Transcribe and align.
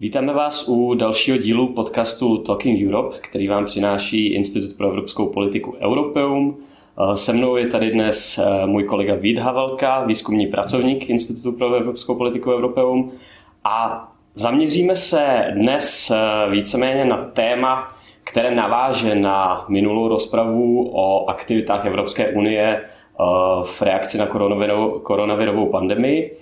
Vítáme 0.00 0.32
vás 0.32 0.68
u 0.68 0.94
dalšího 0.94 1.36
dílu 1.36 1.72
podcastu 1.72 2.38
Talking 2.38 2.88
Europe, 2.88 3.16
který 3.20 3.48
vám 3.48 3.64
přináší 3.64 4.34
Institut 4.34 4.76
pro 4.76 4.88
evropskou 4.88 5.26
politiku 5.26 5.76
Europeum. 5.80 6.56
Se 7.14 7.32
mnou 7.32 7.56
je 7.56 7.68
tady 7.68 7.90
dnes 7.90 8.38
eh, 8.38 8.66
můj 8.66 8.84
kolega 8.84 9.14
Vít 9.14 9.38
Havelka, 9.38 10.04
výzkumný 10.04 10.46
pracovník 10.46 11.08
Institutu 11.10 11.52
pro 11.52 11.74
evropskou 11.74 12.14
politiku 12.14 12.52
Europeum. 12.52 13.12
A 13.64 14.08
zaměříme 14.34 14.96
se 14.96 15.52
dnes 15.54 16.10
eh, 16.10 16.50
víceméně 16.50 17.04
na 17.04 17.16
téma, 17.16 17.92
které 18.24 18.54
naváže 18.54 19.14
na 19.14 19.64
minulou 19.68 20.08
rozpravu 20.08 20.90
o 20.94 21.30
aktivitách 21.30 21.86
Evropské 21.86 22.28
unie 22.28 22.80
eh, 22.80 22.84
v 23.64 23.82
reakci 23.82 24.18
na 24.18 24.26
koronavirovou 25.02 25.66
pandemii. 25.66 26.36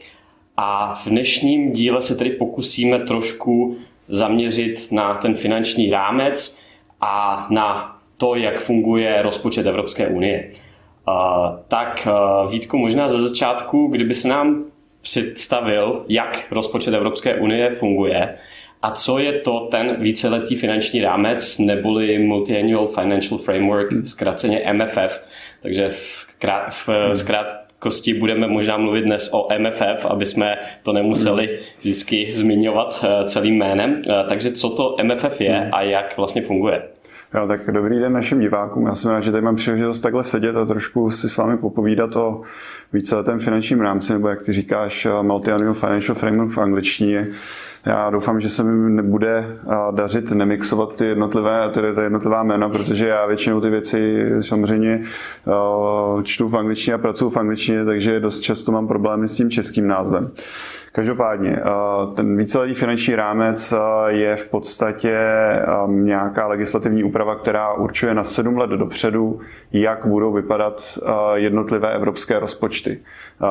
A 0.65 0.95
v 0.95 1.09
dnešním 1.09 1.73
díle 1.73 2.03
se 2.03 2.15
tedy 2.17 2.31
pokusíme 2.31 2.98
trošku 2.98 3.77
zaměřit 4.09 4.93
na 4.93 5.15
ten 5.15 5.34
finanční 5.34 5.91
rámec 5.91 6.59
a 7.01 7.47
na 7.51 7.97
to, 8.16 8.34
jak 8.34 8.61
funguje 8.61 9.23
rozpočet 9.23 9.67
Evropské 9.67 10.09
unie. 10.09 10.51
Tak 11.69 12.09
Vítku, 12.51 12.79
možná 12.79 13.09
ze 13.09 13.29
začátku, 13.29 13.87
kdyby 13.87 14.15
se 14.15 14.29
nám 14.29 14.65
představil, 15.01 16.05
jak 16.09 16.47
rozpočet 16.51 16.95
Evropské 16.95 17.34
unie 17.34 17.70
funguje 17.70 18.39
a 18.83 18.91
co 18.91 19.19
je 19.19 19.33
to 19.33 19.61
ten 19.70 19.97
víceletý 20.01 20.56
finanční 20.56 21.01
rámec 21.01 21.59
neboli 21.59 22.19
Multi-Annual 22.19 22.87
Financial 22.87 23.39
Framework, 23.39 23.89
zkráceně 24.05 24.73
MFF. 24.73 25.20
Takže 25.61 25.89
v, 25.89 26.27
krát, 26.39 26.70
v 26.87 27.15
zkrát, 27.15 27.62
kosti 27.82 28.14
budeme 28.14 28.46
možná 28.46 28.77
mluvit 28.77 29.02
dnes 29.02 29.30
o 29.32 29.48
MFF, 29.59 30.06
aby 30.06 30.27
jsme 30.27 30.56
to 30.82 30.92
nemuseli 30.92 31.59
vždycky 31.80 32.32
zmiňovat 32.32 33.05
eh, 33.05 33.24
celým 33.24 33.58
jménem. 33.58 34.02
Eh, 34.08 34.24
takže 34.28 34.50
co 34.50 34.70
to 34.70 34.97
MFF 35.02 35.41
je 35.41 35.70
a 35.70 35.83
jak 35.83 36.16
vlastně 36.16 36.42
funguje? 36.42 36.83
Jo, 37.34 37.47
tak 37.47 37.70
dobrý 37.72 37.98
den 37.98 38.12
našim 38.12 38.41
divákům. 38.41 38.86
Já 38.86 38.94
jsem 38.94 39.11
rád, 39.11 39.20
že 39.20 39.33
tady 39.33 39.44
mám 39.44 39.56
příležitost 39.56 40.00
takhle 40.00 40.22
sedět 40.22 40.56
a 40.56 40.64
trošku 40.64 41.11
si 41.11 41.28
s 41.28 41.36
vámi 41.36 41.58
popovídat 41.58 42.16
o 42.16 42.41
víceletém 42.92 43.39
finančním 43.39 43.80
rámci, 43.80 44.12
nebo 44.12 44.28
jak 44.28 44.42
ty 44.42 44.52
říkáš, 44.52 45.06
eh, 45.06 45.22
Multi-Annual 45.22 45.74
Financial 45.74 46.14
Framework 46.14 46.50
v 46.50 46.58
angličtině. 46.58 47.27
Já 47.86 48.11
doufám, 48.11 48.41
že 48.41 48.48
se 48.48 48.64
mi 48.64 48.91
nebude 48.91 49.58
dařit 49.91 50.30
nemixovat 50.30 50.94
ty 50.94 51.06
jednotlivé, 51.06 51.70
tedy 51.75 51.94
ta 51.94 52.02
jednotlivá 52.02 52.42
jména, 52.42 52.69
protože 52.69 53.08
já 53.08 53.27
většinou 53.27 53.61
ty 53.61 53.70
věci 53.70 54.30
samozřejmě 54.41 55.02
čtu 56.22 56.48
v 56.48 56.56
angličtině 56.56 56.94
a 56.94 56.98
pracuji 56.98 57.30
v 57.30 57.36
angličtině, 57.36 57.84
takže 57.84 58.20
dost 58.20 58.41
často 58.41 58.72
mám 58.72 58.89
problémy 58.89 59.28
s 59.28 59.34
tím 59.36 59.50
českým 59.50 59.86
názvem. 59.86 60.30
Každopádně, 60.95 61.61
ten 62.15 62.37
víceletý 62.37 62.75
finanční 62.75 63.17
rámec 63.17 63.75
je 64.07 64.37
v 64.37 64.48
podstatě 64.48 65.19
nějaká 65.87 66.47
legislativní 66.47 67.05
úprava, 67.05 67.35
která 67.35 67.73
určuje 67.73 68.15
na 68.15 68.23
sedm 68.23 68.59
let 68.59 68.71
dopředu, 68.71 69.41
jak 69.73 70.07
budou 70.07 70.33
vypadat 70.33 70.98
jednotlivé 71.35 71.95
evropské 71.95 72.39
rozpočty. 72.39 73.01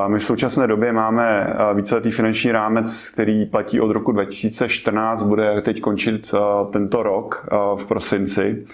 My 0.07 0.19
v 0.19 0.23
současné 0.23 0.67
době 0.67 0.91
máme 0.91 1.53
víceletý 1.73 2.11
finanční 2.11 2.51
rámec, 2.51 3.09
který 3.09 3.45
platí 3.45 3.81
od 3.81 3.91
roku 3.91 4.11
2014, 4.11 5.23
bude 5.23 5.61
teď 5.61 5.81
končit 5.81 6.33
tento 6.71 7.03
rok 7.03 7.47
v 7.75 7.85
prosinci. 7.85 8.65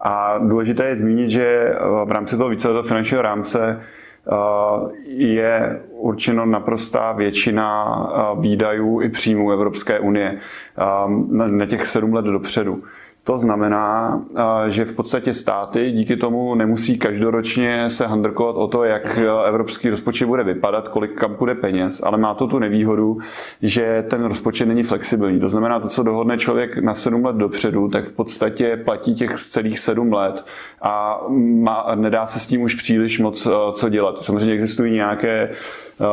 A 0.00 0.38
důležité 0.38 0.84
je 0.84 0.96
zmínit, 0.96 1.28
že 1.28 1.74
v 2.04 2.10
rámci 2.10 2.36
toho 2.36 2.48
víceletého 2.48 2.82
finančního 2.82 3.22
rámce 3.22 3.80
je 5.04 5.82
určeno 5.90 6.46
naprostá 6.46 7.12
většina 7.12 7.96
výdajů 8.40 9.00
i 9.00 9.08
příjmů 9.08 9.52
Evropské 9.52 10.00
unie 10.00 10.38
na 11.50 11.66
těch 11.66 11.86
sedm 11.86 12.14
let 12.14 12.24
dopředu. 12.24 12.82
To 13.24 13.38
znamená, 13.38 14.20
že 14.68 14.84
v 14.84 14.96
podstatě 14.96 15.34
státy 15.34 15.90
díky 15.90 16.16
tomu 16.16 16.54
nemusí 16.54 16.98
každoročně 16.98 17.90
se 17.90 18.06
handrkovat 18.06 18.56
o 18.56 18.66
to, 18.66 18.84
jak 18.84 19.18
evropský 19.46 19.90
rozpočet 19.90 20.26
bude 20.26 20.44
vypadat, 20.44 20.88
kolik 20.88 21.14
kam 21.14 21.34
půjde 21.34 21.54
peněz, 21.54 22.02
ale 22.04 22.18
má 22.18 22.34
to 22.34 22.46
tu 22.46 22.58
nevýhodu, 22.58 23.18
že 23.62 24.04
ten 24.10 24.24
rozpočet 24.24 24.66
není 24.66 24.82
flexibilní. 24.82 25.40
To 25.40 25.48
znamená, 25.48 25.80
to, 25.80 25.88
co 25.88 26.02
dohodne 26.02 26.38
člověk 26.38 26.78
na 26.78 26.94
sedm 26.94 27.24
let 27.24 27.36
dopředu, 27.36 27.88
tak 27.88 28.04
v 28.04 28.12
podstatě 28.12 28.76
platí 28.84 29.14
těch 29.14 29.34
celých 29.34 29.78
sedm 29.78 30.12
let 30.12 30.44
a 30.82 31.20
má, 31.62 31.94
nedá 31.94 32.26
se 32.26 32.40
s 32.40 32.46
tím 32.46 32.62
už 32.62 32.74
příliš 32.74 33.20
moc 33.20 33.48
co 33.72 33.88
dělat. 33.88 34.22
Samozřejmě 34.22 34.54
existují 34.54 34.92
nějaké 34.92 35.50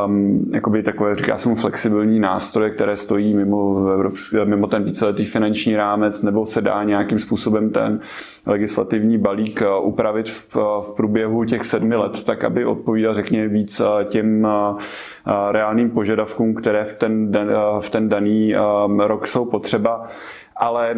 um, 0.05 0.51
jakoby 0.53 0.83
takové, 0.83 1.15
říká 1.15 1.37
se 1.37 1.49
mu, 1.49 1.55
flexibilní 1.55 2.19
nástroje, 2.19 2.69
které 2.69 2.97
stojí 2.97 3.33
mimo, 3.33 3.87
evropský, 3.87 4.37
mimo 4.43 4.67
ten 4.67 4.83
víceletý 4.83 5.25
finanční 5.25 5.75
rámec, 5.75 6.23
nebo 6.23 6.45
se 6.45 6.61
dá 6.61 6.83
nějakým 6.99 7.19
způsobem 7.19 7.69
ten 7.69 7.99
legislativní 8.45 9.17
balík 9.17 9.61
uh, 9.61 9.87
upravit 9.87 10.29
v, 10.29 10.55
uh, 10.55 10.61
v 10.81 10.93
průběhu 10.95 11.45
těch 11.45 11.65
sedmi 11.65 11.95
let, 11.95 12.23
tak 12.23 12.43
aby 12.43 12.65
odpovídal, 12.65 13.13
řekněme, 13.13 13.47
víc 13.47 13.79
uh, 13.79 13.87
těm 14.03 14.47
reálným 15.51 15.89
požadavkům, 15.89 16.53
které 16.53 16.83
v 16.83 16.93
ten, 16.93 17.31
v 17.79 17.89
ten 17.89 18.09
daný 18.09 18.55
rok 18.97 19.27
jsou 19.27 19.45
potřeba 19.45 20.07
ale 20.61 20.95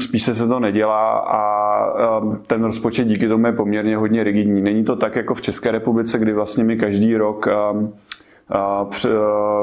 spíš 0.00 0.22
se 0.22 0.48
to 0.48 0.60
nedělá 0.60 1.18
a 1.18 2.20
ten 2.46 2.64
rozpočet 2.64 3.04
díky 3.04 3.28
tomu 3.28 3.46
je 3.46 3.52
poměrně 3.52 3.96
hodně 3.96 4.24
rigidní. 4.24 4.60
Není 4.60 4.84
to 4.84 4.96
tak 4.96 5.16
jako 5.16 5.34
v 5.34 5.40
České 5.40 5.70
republice, 5.70 6.18
kdy 6.18 6.32
vlastně 6.32 6.64
my 6.64 6.76
každý 6.76 7.16
rok 7.16 7.48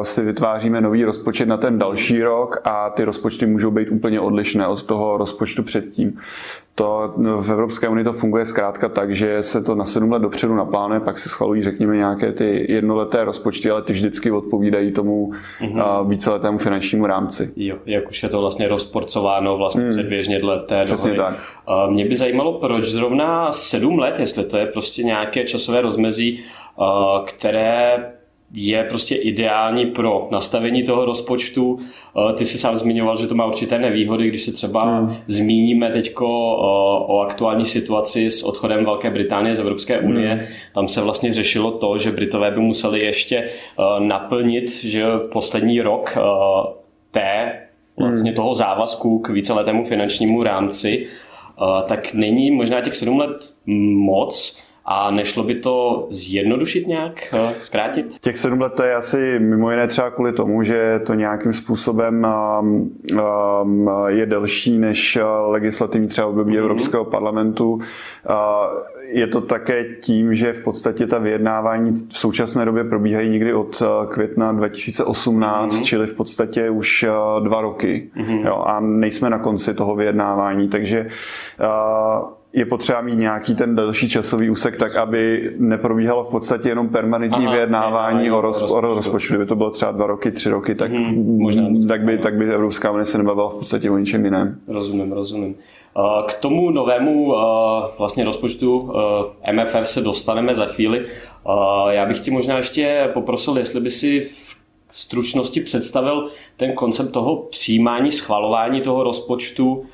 si 0.03 0.22
vytváříme 0.22 0.81
nový 0.81 1.03
rozpočet 1.03 1.47
na 1.47 1.57
ten 1.57 1.79
další 1.79 2.23
rok 2.23 2.62
a 2.63 2.90
ty 2.90 3.03
rozpočty 3.03 3.46
můžou 3.46 3.72
být 3.72 3.90
úplně 3.91 4.19
odlišné 4.19 4.68
od 4.68 4.84
toho 4.84 5.18
rozpočtu 5.18 5.63
předtím. 5.63 6.19
To 6.75 7.13
v 7.38 7.51
Evropské 7.51 7.88
unii 7.88 8.03
to 8.03 8.13
funguje 8.13 8.46
zkrátka 8.46 8.90
tak, 8.90 9.16
že 9.16 9.44
se 9.44 9.63
to 9.63 9.75
na 9.75 9.85
sedm 9.85 10.12
let 10.12 10.22
dopředu 10.22 10.56
naplánuje, 10.56 11.00
pak 11.00 11.18
se 11.18 11.29
schvalují, 11.29 11.62
řekněme, 11.62 11.97
nějaké 11.97 12.31
ty 12.31 12.72
jednoleté 12.73 13.23
rozpočty, 13.23 13.72
ale 13.72 13.81
ty 13.81 13.94
vždycky 13.94 14.31
odpovídají 14.31 14.91
tomu 14.91 15.31
mm-hmm. 15.62 16.07
víceletému 16.07 16.57
finančnímu 16.57 17.06
rámci. 17.06 17.52
Jo, 17.56 17.75
jak 17.85 18.09
už 18.09 18.23
je 18.23 18.29
to 18.29 18.41
vlastně 18.41 18.67
rozporcováno 18.67 19.57
vlastně 19.57 19.84
mm. 19.84 19.90
předběžně 19.90 20.40
dle 20.40 20.59
té 20.59 20.84
Přesně 20.84 21.13
dohody. 21.13 21.35
tak. 21.35 21.90
Mě 21.90 22.06
by 22.06 22.16
zajímalo, 22.16 22.53
proč 22.53 22.85
zrovna 22.85 23.52
sedm 23.52 24.00
let, 24.00 24.19
jestli 24.19 24.44
to 24.44 24.57
je 24.57 24.66
prostě 24.66 25.03
nějaké 25.03 25.44
časové 25.44 25.81
rozmezí, 25.81 26.44
které 27.25 28.12
je 28.53 28.83
prostě 28.83 29.16
ideální 29.16 29.85
pro 29.85 30.28
nastavení 30.31 30.83
toho 30.83 31.06
rozpočtu. 31.06 31.79
Eh, 31.79 32.33
ty 32.33 32.45
si 32.45 32.57
sám 32.57 32.75
zmiňoval, 32.75 33.17
že 33.17 33.28
to 33.28 33.35
má 33.35 33.45
určité 33.45 33.79
nevýhody, 33.79 34.28
když 34.28 34.44
se 34.44 34.51
třeba 34.51 34.83
hmm. 34.83 35.16
zmíníme 35.28 35.91
teď 35.91 36.13
eh, 36.22 36.25
o 37.07 37.25
aktuální 37.28 37.66
situaci 37.66 38.29
s 38.29 38.44
odchodem 38.44 38.85
Velké 38.85 39.09
Británie 39.09 39.55
z 39.55 39.59
Evropské 39.59 40.00
unie. 40.00 40.34
Hmm. 40.34 40.45
Tam 40.73 40.88
se 40.88 41.01
vlastně 41.01 41.34
řešilo 41.34 41.72
to, 41.72 41.97
že 41.97 42.11
Britové 42.11 42.51
by 42.51 42.59
museli 42.59 43.05
ještě 43.05 43.38
eh, 43.38 43.50
naplnit 44.00 44.84
že 44.84 45.05
poslední 45.31 45.81
rok 45.81 46.17
té 47.11 47.59
vlastně 47.97 48.31
hmm. 48.31 48.35
toho 48.35 48.53
závazku 48.53 49.19
k 49.19 49.29
víceletému 49.29 49.85
finančnímu 49.85 50.44
rámci, 50.44 51.07
tak 51.88 52.13
není 52.13 52.51
možná 52.51 52.81
těch 52.81 52.95
sedm 52.95 53.19
let 53.19 53.53
moc, 53.95 54.64
a 54.88 55.12
nešlo 55.12 55.44
by 55.44 55.56
to 55.56 56.07
zjednodušit 56.09 56.88
nějak, 56.88 57.34
eh, 57.34 57.53
zkrátit? 57.59 58.16
Těch 58.22 58.38
sedm 58.38 58.62
let 58.62 58.73
to 58.73 58.84
je 58.84 58.96
asi 58.96 59.40
mimo 59.40 59.72
jiné 59.72 59.88
třeba 59.88 60.12
kvůli 60.12 60.34
tomu, 60.34 60.63
že 60.63 61.00
to 61.06 61.13
nějakým 61.13 61.53
způsobem 61.53 62.28
um, 62.59 62.91
um, 63.63 63.90
je 64.07 64.25
delší 64.25 64.78
než 64.78 65.16
eh, 65.16 65.23
legislativní 65.23 66.07
třeba 66.07 66.28
období 66.28 66.53
mm-hmm. 66.53 66.59
Evropského 66.59 67.06
parlamentu. 67.06 67.73
Uh, 67.73 67.81
je 69.07 69.28
to 69.28 69.41
také 69.41 69.85
tím, 70.01 70.34
že 70.34 70.53
v 70.53 70.63
podstatě 70.63 71.07
ta 71.07 71.17
vyjednávání 71.17 71.91
v 71.91 72.17
současné 72.17 72.66
době 72.66 72.84
probíhají 72.84 73.29
někdy 73.29 73.53
od 73.53 73.84
května 74.09 74.52
2018, 74.52 75.73
mm-hmm. 75.73 75.84
čili 75.84 76.07
v 76.07 76.13
podstatě 76.13 76.70
už 76.70 77.05
dva 77.43 77.61
roky. 77.61 78.09
Mm-hmm. 78.17 78.46
Jo, 78.46 78.64
a 78.66 78.79
nejsme 78.79 79.29
na 79.29 79.40
konci 79.40 79.73
toho 79.73 79.96
vyjednávání, 79.96 80.70
takže 80.70 81.08
uh, 81.59 82.29
je 82.55 82.66
potřeba 82.66 83.02
mít 83.02 83.16
nějaký 83.16 83.55
ten 83.55 83.75
další 83.75 84.09
časový 84.09 84.49
úsek, 84.49 84.78
tak 84.78 84.96
aby 84.96 85.52
neprobíhalo 85.57 86.23
v 86.23 86.28
podstatě 86.28 86.69
jenom 86.69 86.90
permanentní 86.90 87.46
Aha, 87.46 87.53
vyjednávání 87.53 88.31
o, 88.31 88.41
roz, 88.41 88.72
o 88.72 88.81
rozpočtu. 88.81 89.34
Kdyby 89.34 89.46
to 89.46 89.55
bylo 89.55 89.72
třeba 89.72 89.91
dva 89.91 90.07
roky, 90.07 90.31
tři 90.31 90.49
roky, 90.49 90.75
tak, 90.75 90.91
hmm, 90.91 91.37
možná 91.40 91.63
tak, 91.87 92.02
by, 92.02 92.17
tak 92.17 92.37
by 92.37 92.53
Evropská 92.53 92.91
unie 92.91 93.05
se 93.05 93.17
nebavila 93.17 93.49
v 93.49 93.53
podstatě 93.55 93.91
o 93.91 93.97
ničem 93.97 94.25
jiném. 94.25 94.59
Rozumím, 94.67 95.11
rozumím. 95.11 95.55
K 96.28 96.34
tomu 96.34 96.72
novému 96.72 97.35
vlastně 97.97 98.25
rozpočtu 98.25 98.93
MFF 99.52 99.90
se 99.90 100.02
dostaneme 100.02 100.55
za 100.55 100.66
chvíli. 100.66 101.05
Já 101.90 102.05
bych 102.05 102.19
ti 102.19 102.31
možná 102.31 102.57
ještě 102.57 103.09
poprosil, 103.13 103.57
jestli 103.57 103.81
by 103.81 103.90
si 103.90 104.22
v 104.22 104.55
stručnosti 104.90 105.61
představil 105.61 106.29
ten 106.57 106.73
koncept 106.73 107.11
toho 107.11 107.35
přijímání, 107.35 108.11
schvalování 108.11 108.81
toho 108.81 109.03
rozpočtu, 109.03 109.85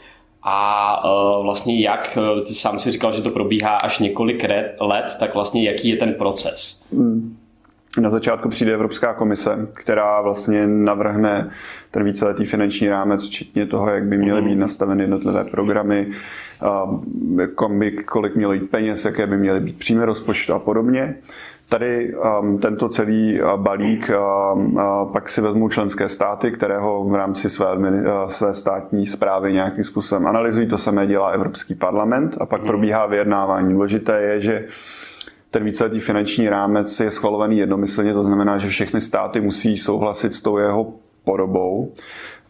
a 0.43 1.03
uh, 1.05 1.43
vlastně 1.43 1.79
jak, 1.79 2.17
e, 2.17 2.41
ty 2.41 2.55
sám 2.55 2.79
si 2.79 2.91
říkal, 2.91 3.11
že 3.11 3.21
to 3.21 3.29
probíhá 3.29 3.77
až 3.77 3.99
několik 3.99 4.45
let, 4.79 5.15
tak 5.19 5.33
vlastně 5.33 5.63
jaký 5.63 5.89
je 5.89 5.97
ten 5.97 6.13
proces? 6.13 6.81
Hmm. 6.93 7.37
Na 7.99 8.09
začátku 8.09 8.49
přijde 8.49 8.73
Evropská 8.73 9.13
komise, 9.13 9.67
která 9.81 10.21
vlastně 10.21 10.67
navrhne 10.67 11.51
ten 11.91 12.03
víceletý 12.03 12.45
finanční 12.45 12.89
rámec, 12.89 13.27
včetně 13.27 13.65
toho, 13.65 13.89
jak 13.89 14.03
by 14.03 14.17
měly 14.17 14.41
být 14.41 14.55
nastaveny 14.55 15.03
jednotlivé 15.03 15.45
programy, 15.45 16.07
kolik 18.05 18.35
mělo 18.35 18.53
jít 18.53 18.69
peněz, 18.71 19.05
jaké 19.05 19.27
by 19.27 19.37
měly 19.37 19.59
být 19.59 19.77
příjmy 19.77 20.05
rozpočtu 20.05 20.53
a 20.53 20.59
podobně. 20.59 21.15
Tady 21.71 22.13
um, 22.15 22.57
tento 22.57 22.89
celý 22.89 23.41
uh, 23.41 23.57
balík 23.57 24.09
um, 24.09 24.75
uh, 24.75 25.11
pak 25.11 25.29
si 25.29 25.41
vezmou 25.41 25.69
členské 25.69 26.09
státy, 26.09 26.51
které 26.51 26.77
ho 26.77 27.03
v 27.03 27.15
rámci 27.15 27.49
své, 27.49 27.75
uh, 27.75 28.27
své 28.27 28.53
státní 28.53 29.07
zprávy 29.07 29.53
nějakým 29.53 29.83
způsobem 29.83 30.27
analyzují. 30.27 30.67
To 30.67 30.77
samé 30.77 31.07
dělá 31.07 31.29
Evropský 31.29 31.75
parlament 31.75 32.37
a 32.41 32.45
pak 32.45 32.61
hmm. 32.61 32.67
probíhá 32.67 33.05
vyjednávání. 33.05 33.73
Důležité 33.73 34.21
je, 34.21 34.39
že 34.39 34.65
ten 35.51 35.63
víceletý 35.63 35.99
finanční 35.99 36.49
rámec 36.49 36.99
je 36.99 37.11
schvalovaný 37.11 37.57
jednomyslně, 37.57 38.13
to 38.13 38.23
znamená, 38.23 38.57
že 38.57 38.67
všechny 38.67 39.01
státy 39.01 39.41
musí 39.41 39.77
souhlasit 39.77 40.33
s 40.33 40.41
tou 40.41 40.57
jeho 40.57 40.93
podobou. 41.23 41.93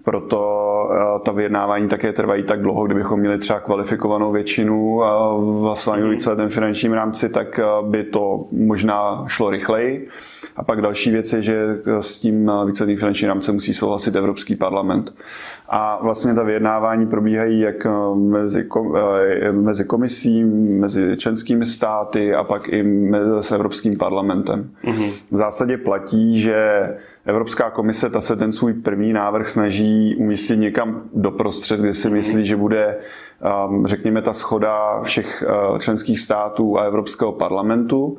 Proto 0.04 0.90
eh, 0.92 1.20
ta 1.26 1.32
vyjednávání 1.32 1.88
také 1.88 2.14
trvají 2.14 2.44
tak 2.44 2.62
dlouho, 2.62 2.86
kdybychom 2.86 3.20
měli 3.20 3.38
třeba 3.38 3.60
kvalifikovanou 3.60 4.32
většinu 4.32 4.98
v 5.38 5.62
hlasování 5.62 6.04
mm. 6.04 6.10
víceletém 6.10 6.50
finančním 6.50 6.94
rámci, 6.94 7.30
tak 7.30 7.60
eh, 7.60 7.64
by 7.82 8.04
to 8.04 8.46
možná 8.52 9.24
šlo 9.28 9.50
rychleji. 9.50 10.08
A 10.56 10.64
pak 10.64 10.82
další 10.82 11.12
věc 11.12 11.34
je, 11.34 11.42
že 11.42 11.82
eh, 11.86 12.02
s 12.04 12.20
tím 12.20 12.52
víceletým 12.66 12.98
finančním 12.98 13.28
rámcem 13.28 13.56
musí 13.56 13.74
souhlasit 13.74 14.16
Evropský 14.16 14.56
parlament. 14.56 15.14
A 15.74 16.00
vlastně 16.02 16.34
ta 16.34 16.44
vyjednávání 16.44 17.08
probíhají 17.08 17.60
jak 17.60 17.88
mezi, 18.16 18.68
mezi 19.52 19.86
komisí, 19.86 20.44
mezi 20.44 21.18
členskými 21.18 21.66
státy 21.66 22.36
a 22.36 22.44
pak 22.44 22.70
i 22.70 22.84
mezi, 22.84 23.30
s 23.40 23.52
Evropským 23.52 23.98
parlamentem. 23.98 24.70
Mm-hmm. 24.84 25.12
V 25.32 25.36
zásadě 25.36 25.78
platí, 25.78 26.40
že 26.40 26.90
Evropská 27.26 27.70
komise 27.70 28.10
ta 28.10 28.22
se 28.22 28.36
ten 28.36 28.52
svůj 28.52 28.74
první 28.74 29.14
návrh 29.14 29.50
snaží 29.50 30.16
umístit 30.16 30.58
někam 30.58 31.04
doprostřed, 31.14 31.80
kde 31.80 31.94
si 31.94 32.08
mhm. 32.08 32.18
myslí, 32.18 32.46
že 32.46 32.56
bude, 32.56 32.98
um, 33.68 33.88
řekněme, 33.88 34.22
ta 34.22 34.34
schoda 34.34 35.02
všech 35.04 35.44
uh, 35.72 35.78
členských 35.78 36.20
států 36.20 36.78
a 36.78 36.84
Evropského 36.84 37.32
parlamentu. 37.32 38.18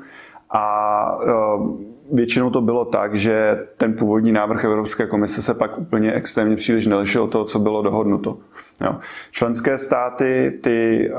A 0.51 1.19
uh, 1.57 1.92
většinou 2.12 2.50
to 2.50 2.61
bylo 2.61 2.85
tak, 2.85 3.14
že 3.14 3.67
ten 3.76 3.93
původní 3.93 4.32
návrh 4.32 4.64
Evropské 4.64 5.06
komise 5.06 5.43
se 5.43 5.55
pak 5.55 5.79
úplně 5.79 6.12
extrémně 6.12 6.56
příliš 6.56 6.87
nelišil 6.87 7.23
od 7.23 7.31
toho, 7.31 7.44
co 7.44 7.59
bylo 7.59 7.82
dohodnuto. 7.82 8.38
Jo. 8.81 8.97
Členské 9.31 9.79
státy 9.79 10.59
ty 10.61 11.11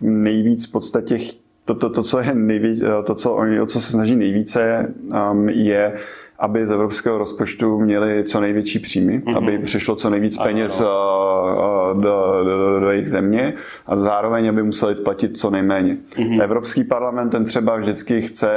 nejvíc 0.00 0.68
v 0.68 0.72
podstatě 0.72 1.18
to, 1.64 1.74
to, 1.74 1.90
to, 1.90 2.02
co 2.02 2.18
je 2.18 2.34
nejvíc, 2.34 2.82
to, 3.06 3.14
co 3.14 3.32
oni, 3.32 3.60
o 3.60 3.66
co 3.66 3.80
se 3.80 3.90
snaží 3.90 4.16
nejvíce, 4.16 4.94
je 5.46 5.96
aby 6.40 6.66
z 6.66 6.70
evropského 6.70 7.18
rozpočtu 7.18 7.80
měli 7.80 8.24
co 8.24 8.40
největší 8.40 8.78
příjmy, 8.78 9.18
mm-hmm. 9.18 9.36
aby 9.36 9.58
přišlo 9.58 9.96
co 9.96 10.10
nejvíc 10.10 10.38
peněz 10.38 10.80
ano, 10.80 10.90
ano. 10.90 12.00
Do, 12.00 12.44
do, 12.44 12.80
do 12.80 12.90
jejich 12.90 13.08
země 13.08 13.54
a 13.86 13.96
zároveň, 13.96 14.48
aby 14.48 14.62
museli 14.62 14.94
platit 14.94 15.36
co 15.38 15.50
nejméně. 15.50 15.96
Mm-hmm. 16.16 16.42
Evropský 16.42 16.84
parlament 16.84 17.30
ten 17.30 17.44
třeba 17.44 17.76
vždycky 17.76 18.22
chce 18.22 18.50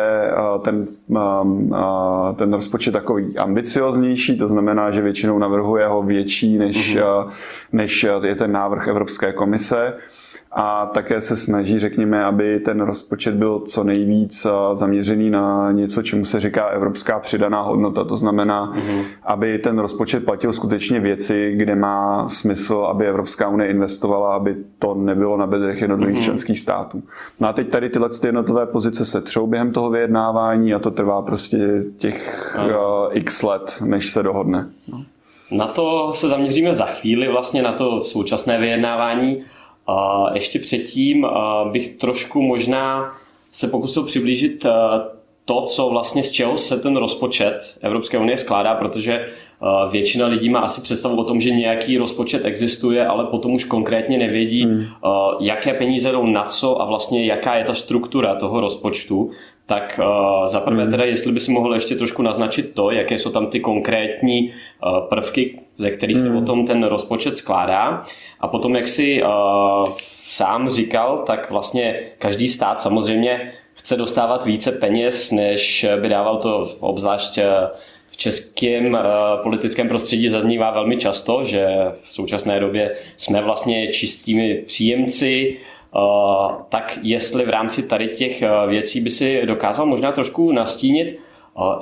ten, 0.62 0.88
ten 2.36 2.54
rozpočet 2.54 2.92
takový 2.92 3.38
ambicioznější, 3.38 4.38
to 4.38 4.48
znamená, 4.48 4.92
že 4.92 5.02
většinou 5.02 5.38
navrhuje 5.38 5.88
ho 5.88 6.04
větší, 6.04 6.58
než, 6.58 6.98
mm-hmm. 6.98 7.30
než 7.72 8.08
je 8.24 8.36
ten 8.36 8.52
návrh 8.52 8.88
Evropské 8.88 9.34
komise 9.34 9.94
a 10.56 10.86
také 10.86 11.22
se 11.22 11.38
snaží, 11.38 11.80
řekněme, 11.80 12.24
aby 12.24 12.60
ten 12.60 12.82
rozpočet 12.82 13.34
byl 13.36 13.60
co 13.60 13.84
nejvíc 13.84 14.48
zaměřený 14.74 15.30
na 15.30 15.72
něco, 15.72 16.02
čemu 16.02 16.26
se 16.26 16.40
říká 16.40 16.66
evropská 16.66 17.20
přidaná 17.20 17.62
hodnota. 17.62 18.04
To 18.04 18.16
znamená, 18.16 18.74
mm-hmm. 18.74 19.04
aby 19.24 19.58
ten 19.58 19.80
rozpočet 19.80 20.26
platil 20.26 20.52
skutečně 20.52 21.00
věci, 21.00 21.54
kde 21.56 21.76
má 21.76 22.28
smysl, 22.28 22.88
aby 22.90 23.08
Evropská 23.08 23.50
unie 23.50 23.70
investovala, 23.70 24.36
aby 24.36 24.56
to 24.80 24.94
nebylo 24.94 25.38
na 25.38 25.48
bedrech 25.48 25.82
jednotlivých 25.82 26.18
mm-hmm. 26.18 26.24
členských 26.24 26.60
států. 26.60 27.04
No 27.40 27.48
a 27.48 27.54
teď 27.54 27.70
tady 27.70 27.90
tyhle 27.90 28.10
ty 28.10 28.28
jednotlivé 28.28 28.66
pozice 28.66 29.06
se 29.06 29.22
třou 29.22 29.48
během 29.48 29.72
toho 29.72 29.90
vyjednávání 29.90 30.74
a 30.74 30.80
to 30.80 30.92
trvá 30.92 31.22
prostě 31.22 31.84
těch 31.98 32.56
uh, 32.60 32.72
x 33.12 33.44
let, 33.44 33.84
než 33.86 34.10
se 34.10 34.24
dohodne. 34.24 34.70
No. 34.92 35.04
Na 35.52 35.68
to 35.68 36.12
se 36.14 36.28
zaměříme 36.28 36.74
za 36.74 36.86
chvíli, 36.86 37.32
vlastně 37.32 37.62
na 37.62 37.74
to 37.74 38.02
současné 38.02 38.60
vyjednávání. 38.60 39.44
A 39.88 40.26
ještě 40.34 40.60
předtím 40.60 41.28
bych 41.72 41.88
trošku 41.88 42.42
možná 42.42 43.16
se 43.52 43.68
pokusil 43.68 44.04
přiblížit 44.04 44.66
to, 45.46 45.62
co 45.62 45.90
vlastně 45.90 46.24
z 46.24 46.32
čeho 46.32 46.58
se 46.58 46.80
ten 46.80 46.98
rozpočet 46.98 47.78
Evropské 47.82 48.18
unie 48.18 48.38
skládá, 48.38 48.76
protože 48.76 49.26
většina 49.90 50.28
lidí 50.28 50.50
má 50.50 50.60
asi 50.60 50.82
představu 50.82 51.18
o 51.18 51.24
tom, 51.24 51.42
že 51.42 51.52
nějaký 51.52 51.98
rozpočet 51.98 52.46
existuje, 52.46 53.08
ale 53.08 53.26
potom 53.26 53.54
už 53.54 53.64
konkrétně 53.64 54.18
nevědí, 54.18 54.66
hmm. 54.66 54.86
jaké 55.40 55.74
peníze 55.74 56.12
jdou 56.12 56.26
na 56.26 56.44
co 56.44 56.82
a 56.82 56.86
vlastně 56.86 57.26
jaká 57.26 57.56
je 57.56 57.64
ta 57.64 57.74
struktura 57.74 58.36
toho 58.36 58.62
rozpočtu. 58.62 59.32
Tak 59.66 60.00
uh, 60.04 60.46
zaprvé 60.46 60.82
hmm. 60.82 60.92
teda, 60.92 61.04
jestli 61.04 61.32
by 61.32 61.40
si 61.40 61.52
mohl 61.52 61.74
ještě 61.74 61.96
trošku 61.96 62.22
naznačit 62.22 62.74
to, 62.74 62.92
jaké 62.92 63.18
jsou 63.18 63.32
tam 63.32 63.48
ty 63.48 63.60
konkrétní 63.60 64.54
prvky, 65.10 65.60
ze 65.78 65.90
kterých 65.90 66.18
se 66.18 66.30
hmm. 66.30 66.38
o 66.38 66.46
tom 66.46 66.68
ten 66.68 66.84
rozpočet 66.84 67.38
skládá. 67.38 68.04
A 68.40 68.48
potom, 68.48 68.76
jak 68.76 68.88
si 68.88 69.24
sám 70.28 70.70
říkal, 70.70 71.24
tak 71.28 71.52
vlastně 71.52 72.00
každý 72.18 72.48
stát 72.48 72.80
samozřejmě 72.80 73.52
chce 73.74 73.98
dostávat 73.98 74.46
více 74.46 74.72
peněz, 74.72 75.32
než 75.32 75.86
by 76.02 76.10
dával 76.10 76.38
to 76.38 76.64
obzvlášť 76.80 77.40
v 78.14 78.18
českém 78.18 78.94
uh, 78.94 79.00
politickém 79.44 79.88
prostředí 79.88 80.30
zaznívá 80.30 80.72
velmi 80.72 80.98
často, 80.98 81.44
že 81.44 81.68
v 82.04 82.12
současné 82.12 82.60
době 82.60 82.96
jsme 83.18 83.42
vlastně 83.42 83.88
čistými 83.88 84.56
příjemci, 84.56 85.58
uh, 85.96 86.52
tak 86.70 87.00
jestli 87.02 87.46
v 87.46 87.50
rámci 87.50 87.88
tady 87.88 88.08
těch 88.08 88.44
věcí 88.68 89.02
by 89.02 89.10
si 89.10 89.46
dokázal 89.46 89.86
možná 89.86 90.12
trošku 90.12 90.52
nastínit, 90.52 91.20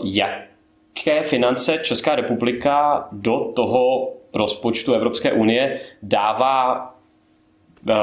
jak 0.03 0.51
jaké 0.97 1.23
finance 1.23 1.77
Česká 1.83 2.15
republika 2.15 3.07
do 3.11 3.51
toho 3.55 4.13
rozpočtu 4.33 4.93
Evropské 4.93 5.31
unie 5.31 5.79
dává 6.03 6.87
eh, 7.89 7.93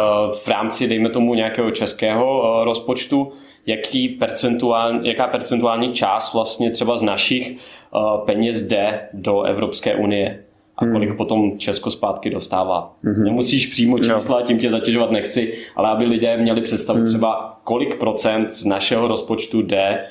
v 0.45 0.49
rámci, 0.49 0.89
dejme 0.89 1.11
tomu, 1.11 1.35
nějakého 1.35 1.71
českého 1.71 2.43
eh, 2.43 2.65
rozpočtu, 2.65 3.33
jaký 3.69 4.09
percentuál, 4.09 5.07
jaká 5.07 5.27
percentuální 5.27 5.93
část 5.93 6.35
vlastně 6.35 6.71
třeba 6.71 6.97
z 6.97 7.03
našich 7.03 7.51
eh, 7.51 7.99
peněz 8.25 8.63
jde 8.63 9.01
do 9.13 9.43
Evropské 9.43 9.95
unie 9.95 10.45
a 10.77 10.85
hmm. 10.85 10.93
kolik 10.93 11.09
hmm. 11.09 11.17
potom 11.17 11.59
Česko 11.59 11.91
zpátky 11.91 12.31
dostává. 12.31 12.95
Hmm. 13.03 13.25
Nemusíš 13.25 13.67
přímo 13.67 13.99
čísla, 13.99 14.43
tím 14.43 14.59
tě 14.59 14.71
zatěžovat 14.71 15.11
nechci, 15.11 15.55
ale 15.77 15.89
aby 15.89 16.05
lidé 16.05 16.37
měli 16.37 16.61
představu 16.61 16.99
hmm. 16.99 17.09
třeba 17.09 17.61
kolik 17.65 17.99
procent 17.99 18.51
z 18.51 18.65
našeho 18.65 19.09
rozpočtu 19.09 19.63
jde 19.63 20.05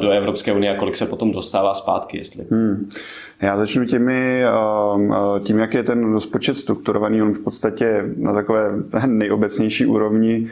do 0.00 0.10
Evropské 0.10 0.52
unie 0.52 0.76
a 0.76 0.78
kolik 0.78 0.96
se 0.96 1.06
potom 1.06 1.32
dostává 1.32 1.74
zpátky, 1.74 2.18
jestli. 2.18 2.44
Hmm. 2.50 2.88
Já 3.42 3.56
začnu 3.56 3.84
těmi, 3.84 4.44
um, 4.94 5.08
uh, 5.08 5.16
tím, 5.40 5.58
jak 5.58 5.74
je 5.74 5.82
ten 5.82 6.12
rozpočet 6.12 6.54
strukturovaný, 6.54 7.22
on 7.22 7.32
v 7.32 7.38
podstatě 7.38 8.04
na 8.16 8.32
takové 8.32 8.70
nejobecnější 9.06 9.86
úrovni 9.86 10.50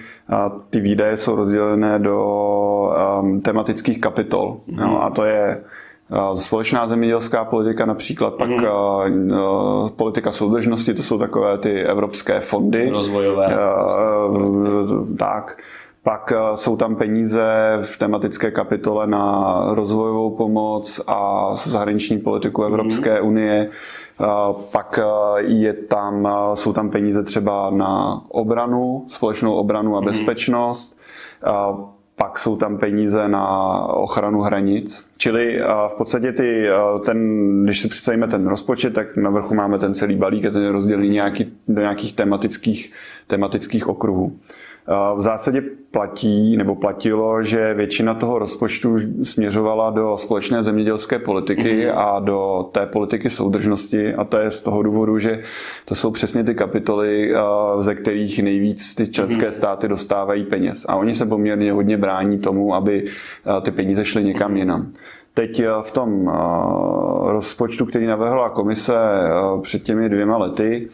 ty 0.71 0.81
výdaje 0.81 1.17
jsou 1.17 1.37
rozdělené 1.37 1.99
do 1.99 2.27
um, 3.23 3.41
tematických 3.41 4.01
kapitol. 4.01 4.61
Hmm. 4.69 4.77
No, 4.77 5.03
a 5.03 5.11
to 5.11 5.25
je 5.25 5.65
uh, 6.11 6.39
společná 6.39 6.87
zemědělská 6.87 7.45
politika 7.45 7.87
například, 7.87 8.35
pak 8.35 8.51
mm. 8.51 9.33
politika 9.97 10.33
soudržnosti, 10.33 10.95
to 10.95 11.03
jsou 11.03 11.19
takové 11.19 11.59
ty 11.59 11.83
evropské 11.83 12.41
fondy. 12.41 12.91
Rozvojové. 12.91 13.57
Tak. 15.19 15.57
Pak 16.05 16.33
eh, 16.33 16.57
jsou 16.57 16.77
tam 16.77 16.97
peníze 16.97 17.45
v 17.83 17.97
tematické 17.97 18.51
kapitole 18.51 19.07
na 19.07 19.65
rozvojovou 19.71 20.31
pomoc 20.31 21.01
a 21.07 21.51
zahraniční 21.55 22.19
politiku 22.19 22.63
mhm. 22.63 22.71
Evropské 22.71 23.21
mm. 23.21 23.29
unie. 23.29 23.71
Eh, 24.21 24.25
pak 24.73 24.99
eh, 25.03 25.43
je 25.43 25.73
tam, 25.73 26.29
jsou 26.55 26.73
tam 26.73 26.91
peníze 26.91 27.23
třeba 27.23 27.71
na 27.71 28.23
obranu, 28.29 29.05
společnou 29.09 29.55
obranu 29.55 29.97
a 29.97 30.01
mm. 30.01 30.07
bezpečnost. 30.07 30.99
Pak 32.17 32.39
jsou 32.39 32.57
tam 32.57 32.79
peníze 32.79 33.29
na 33.29 33.47
ochranu 33.87 34.41
hranic. 34.41 35.07
Čili 35.19 35.61
v 35.89 35.95
podstatě 35.95 36.33
ty, 36.33 36.67
ten, 37.07 37.19
když 37.63 37.81
si 37.81 37.89
představíme 37.89 38.29
ten 38.29 38.47
rozpočet, 38.47 38.95
tak 38.95 39.17
na 39.17 39.31
vrchu 39.31 39.55
máme 39.55 39.79
ten 39.79 39.95
celý 39.95 40.17
balík 40.17 40.45
a 40.45 40.51
ten 40.51 40.63
je 40.63 40.73
rozdělený 40.73 41.09
nějaký, 41.09 41.53
do 41.69 41.81
nějakých 41.81 42.13
tematických, 42.13 42.93
tematických 43.27 43.89
okruhů. 43.89 44.33
V 45.17 45.21
zásadě 45.21 45.63
platí 45.91 46.57
nebo 46.57 46.75
platilo, 46.75 47.43
že 47.43 47.75
většina 47.75 48.15
toho 48.15 48.39
rozpočtu 48.39 48.97
směřovala 49.23 49.91
do 49.91 50.17
společné 50.17 50.63
zemědělské 50.63 51.19
politiky 51.19 51.87
mm-hmm. 51.87 51.93
a 51.97 52.21
do 52.21 52.69
té 52.73 52.87
politiky 52.87 53.31
soudržnosti 53.31 54.15
a 54.15 54.25
to 54.25 54.37
je 54.37 54.51
z 54.51 54.63
toho 54.63 54.83
důvodu, 54.83 55.19
že 55.19 55.43
to 55.85 55.95
jsou 55.95 56.11
přesně 56.11 56.45
ty 56.45 56.55
kapitoly, 56.55 57.35
ze 57.79 57.95
kterých 57.95 58.43
nejvíc 58.43 58.95
ty 58.95 59.09
členské 59.09 59.47
mm-hmm. 59.47 59.57
státy 59.57 59.89
dostávají 59.89 60.45
peněz 60.45 60.87
a 60.89 60.97
oni 60.97 61.15
se 61.15 61.27
poměrně 61.27 61.73
hodně 61.73 61.97
brání 61.97 62.39
tomu, 62.39 62.75
aby 62.75 63.05
ty 63.63 63.71
peníze 63.71 64.05
šly 64.05 64.25
někam 64.25 64.57
jinam. 64.57 64.93
Teď 65.35 65.63
v 65.83 65.91
tom 65.91 66.33
rozpočtu, 67.27 67.87
který 67.87 68.07
navrhla 68.07 68.49
komise 68.49 68.95
před 69.63 69.83
těmi 69.83 70.09
dvěma 70.09 70.37
lety, 70.37 70.89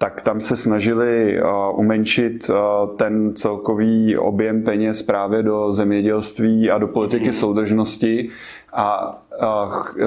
tak 0.00 0.22
tam 0.22 0.40
se 0.40 0.56
snažili 0.56 1.40
umenšit 1.74 2.50
ten 2.96 3.34
celkový 3.34 4.16
objem 4.16 4.62
peněz 4.62 5.02
právě 5.02 5.42
do 5.42 5.72
zemědělství 5.72 6.70
a 6.70 6.78
do 6.78 6.88
politiky 6.88 7.24
mhm. 7.24 7.32
soudržnosti 7.32 8.28
a 8.72 9.18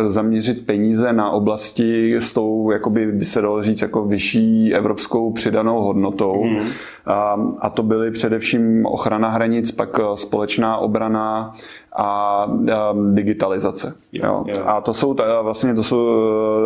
zaměřit 0.08 0.66
peníze 0.66 1.14
na 1.14 1.30
oblasti 1.30 2.16
s 2.16 2.34
tou, 2.34 2.72
jakoby 2.72 3.12
by 3.12 3.26
se 3.26 3.42
dalo 3.42 3.64
říct, 3.64 3.82
jako 3.82 4.06
vyšší 4.06 4.74
evropskou 4.76 5.32
přidanou 5.32 5.82
hodnotou. 5.82 6.44
Mm. 6.44 6.68
A, 7.06 7.42
a 7.60 7.70
to 7.70 7.84
byly 7.84 8.12
především 8.12 8.86
ochrana 8.86 9.30
hranic, 9.30 9.72
pak 9.72 10.00
společná 10.16 10.78
obrana 10.78 11.54
a, 11.96 12.04
a 12.04 12.94
digitalizace. 13.12 13.96
Jo, 14.12 14.44
jo. 14.48 14.64
A 14.66 14.82
to 14.82 14.94
jsou 14.94 15.14
ta, 15.14 15.42
vlastně 15.42 15.74
to 15.74 15.84
jsou, 15.84 16.08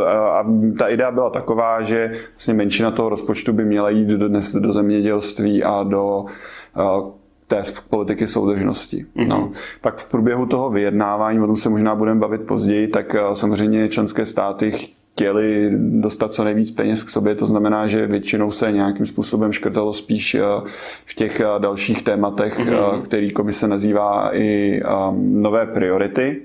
a 0.07 0.45
ta 0.79 0.87
idea 0.87 1.11
byla 1.11 1.29
taková, 1.29 1.81
že 1.81 2.11
vlastně 2.31 2.53
menšina 2.53 2.91
toho 2.91 3.09
rozpočtu 3.09 3.53
by 3.53 3.65
měla 3.65 3.89
jít 3.89 4.07
do, 4.07 4.27
dnes 4.27 4.53
do 4.53 4.71
zemědělství 4.71 5.63
a 5.63 5.83
do 5.83 6.25
té 7.47 7.63
politiky 7.89 8.27
soudržnosti. 8.27 9.05
Mm-hmm. 9.15 9.27
No. 9.27 9.51
Pak 9.81 9.97
v 9.97 10.09
průběhu 10.11 10.45
toho 10.45 10.69
vyjednávání, 10.69 11.39
o 11.39 11.47
tom 11.47 11.57
se 11.57 11.69
možná 11.69 11.95
budeme 11.95 12.19
bavit 12.19 12.41
později, 12.41 12.87
tak 12.87 13.15
eh, 13.15 13.21
samozřejmě 13.35 13.89
členské 13.89 14.25
státy 14.25 14.71
chtěli 14.71 15.71
dostat 15.77 16.33
co 16.33 16.43
nejvíc 16.43 16.71
peněz 16.71 17.03
k 17.03 17.09
sobě, 17.09 17.35
to 17.35 17.45
znamená, 17.45 17.87
že 17.87 18.07
většinou 18.07 18.51
se 18.51 18.71
nějakým 18.71 19.05
způsobem 19.05 19.51
škrtalo 19.51 19.93
spíš 19.93 20.35
eh, 20.35 20.41
v 21.05 21.13
těch 21.13 21.39
eh, 21.39 21.45
dalších 21.59 22.01
tématech, 22.01 22.59
mm-hmm. 22.59 23.01
který 23.01 23.31
komise 23.31 23.67
nazývá 23.67 24.35
i 24.35 24.81
nové 25.15 25.65
priority 25.65 26.41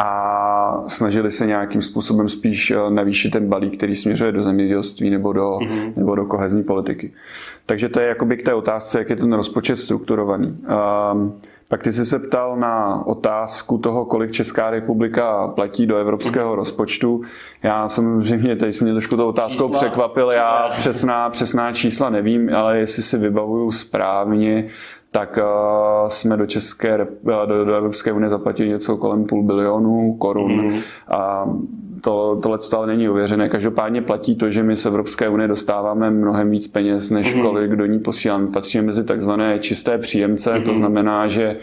a 0.00 0.82
snažili 0.86 1.30
se 1.30 1.46
nějakým 1.46 1.82
způsobem 1.82 2.28
spíš 2.28 2.72
navýšit 2.88 3.30
ten 3.30 3.48
balík, 3.48 3.76
který 3.76 3.94
směřuje 3.94 4.32
do 4.32 4.42
zemědělství 4.42 5.10
nebo 5.10 5.32
do, 5.32 5.50
mm-hmm. 5.50 5.92
nebo 5.96 6.14
do 6.14 6.24
kohezní 6.24 6.62
politiky. 6.62 7.12
Takže 7.66 7.88
to 7.88 8.00
je 8.00 8.08
jakoby 8.08 8.36
k 8.36 8.44
té 8.44 8.54
otázce, 8.54 8.98
jak 8.98 9.10
je 9.10 9.16
ten 9.16 9.32
rozpočet 9.32 9.76
strukturovaný. 9.76 10.58
Um, 11.12 11.40
pak 11.68 11.82
ty 11.82 11.92
jsi 11.92 12.06
se 12.06 12.18
ptal 12.18 12.56
na 12.56 13.06
otázku 13.06 13.78
toho, 13.78 14.04
kolik 14.04 14.30
Česká 14.30 14.70
republika 14.70 15.48
platí 15.48 15.86
do 15.86 15.96
evropského 15.96 16.54
rozpočtu. 16.54 17.22
Já 17.62 17.88
samozřejmě, 17.88 18.56
tady 18.56 18.72
jsem 18.72 18.86
mě 18.86 18.94
trošku 18.94 19.16
tou 19.16 19.28
otázkou 19.28 19.68
čísla, 19.68 19.78
překvapil, 19.78 20.30
já 20.30 20.68
přesná, 20.76 21.30
přesná 21.30 21.72
čísla 21.72 22.10
nevím, 22.10 22.54
ale 22.54 22.78
jestli 22.78 23.02
si 23.02 23.18
vybavuju 23.18 23.70
správně, 23.70 24.68
tak 25.10 25.38
uh, 25.42 26.08
jsme 26.08 26.36
do 26.36 26.46
České, 26.46 27.06
do, 27.46 27.64
do 27.64 27.74
Evropské 27.74 28.12
unie 28.12 28.28
zaplatili 28.28 28.68
něco 28.68 28.96
kolem 28.96 29.24
půl 29.24 29.42
bilionu 29.42 30.16
korun. 30.18 30.60
Mm-hmm. 30.60 30.82
A 31.08 31.48
to, 32.00 32.38
tohle 32.42 32.58
ale 32.76 32.86
není 32.86 33.08
ověřené. 33.08 33.48
Každopádně 33.48 34.02
platí 34.02 34.36
to, 34.36 34.50
že 34.50 34.62
my 34.62 34.76
z 34.76 34.86
Evropské 34.86 35.28
unie 35.28 35.48
dostáváme 35.48 36.10
mnohem 36.10 36.50
víc 36.50 36.68
peněz, 36.68 37.10
než 37.10 37.36
mm-hmm. 37.36 37.42
kolik 37.42 37.70
do 37.70 37.86
ní 37.86 37.98
posíláme. 37.98 38.46
Patříme 38.46 38.84
mezi 38.84 39.04
takzvané 39.04 39.58
čisté 39.58 39.98
příjemce, 39.98 40.54
mm-hmm. 40.54 40.64
to 40.64 40.74
znamená, 40.74 41.28
že 41.28 41.56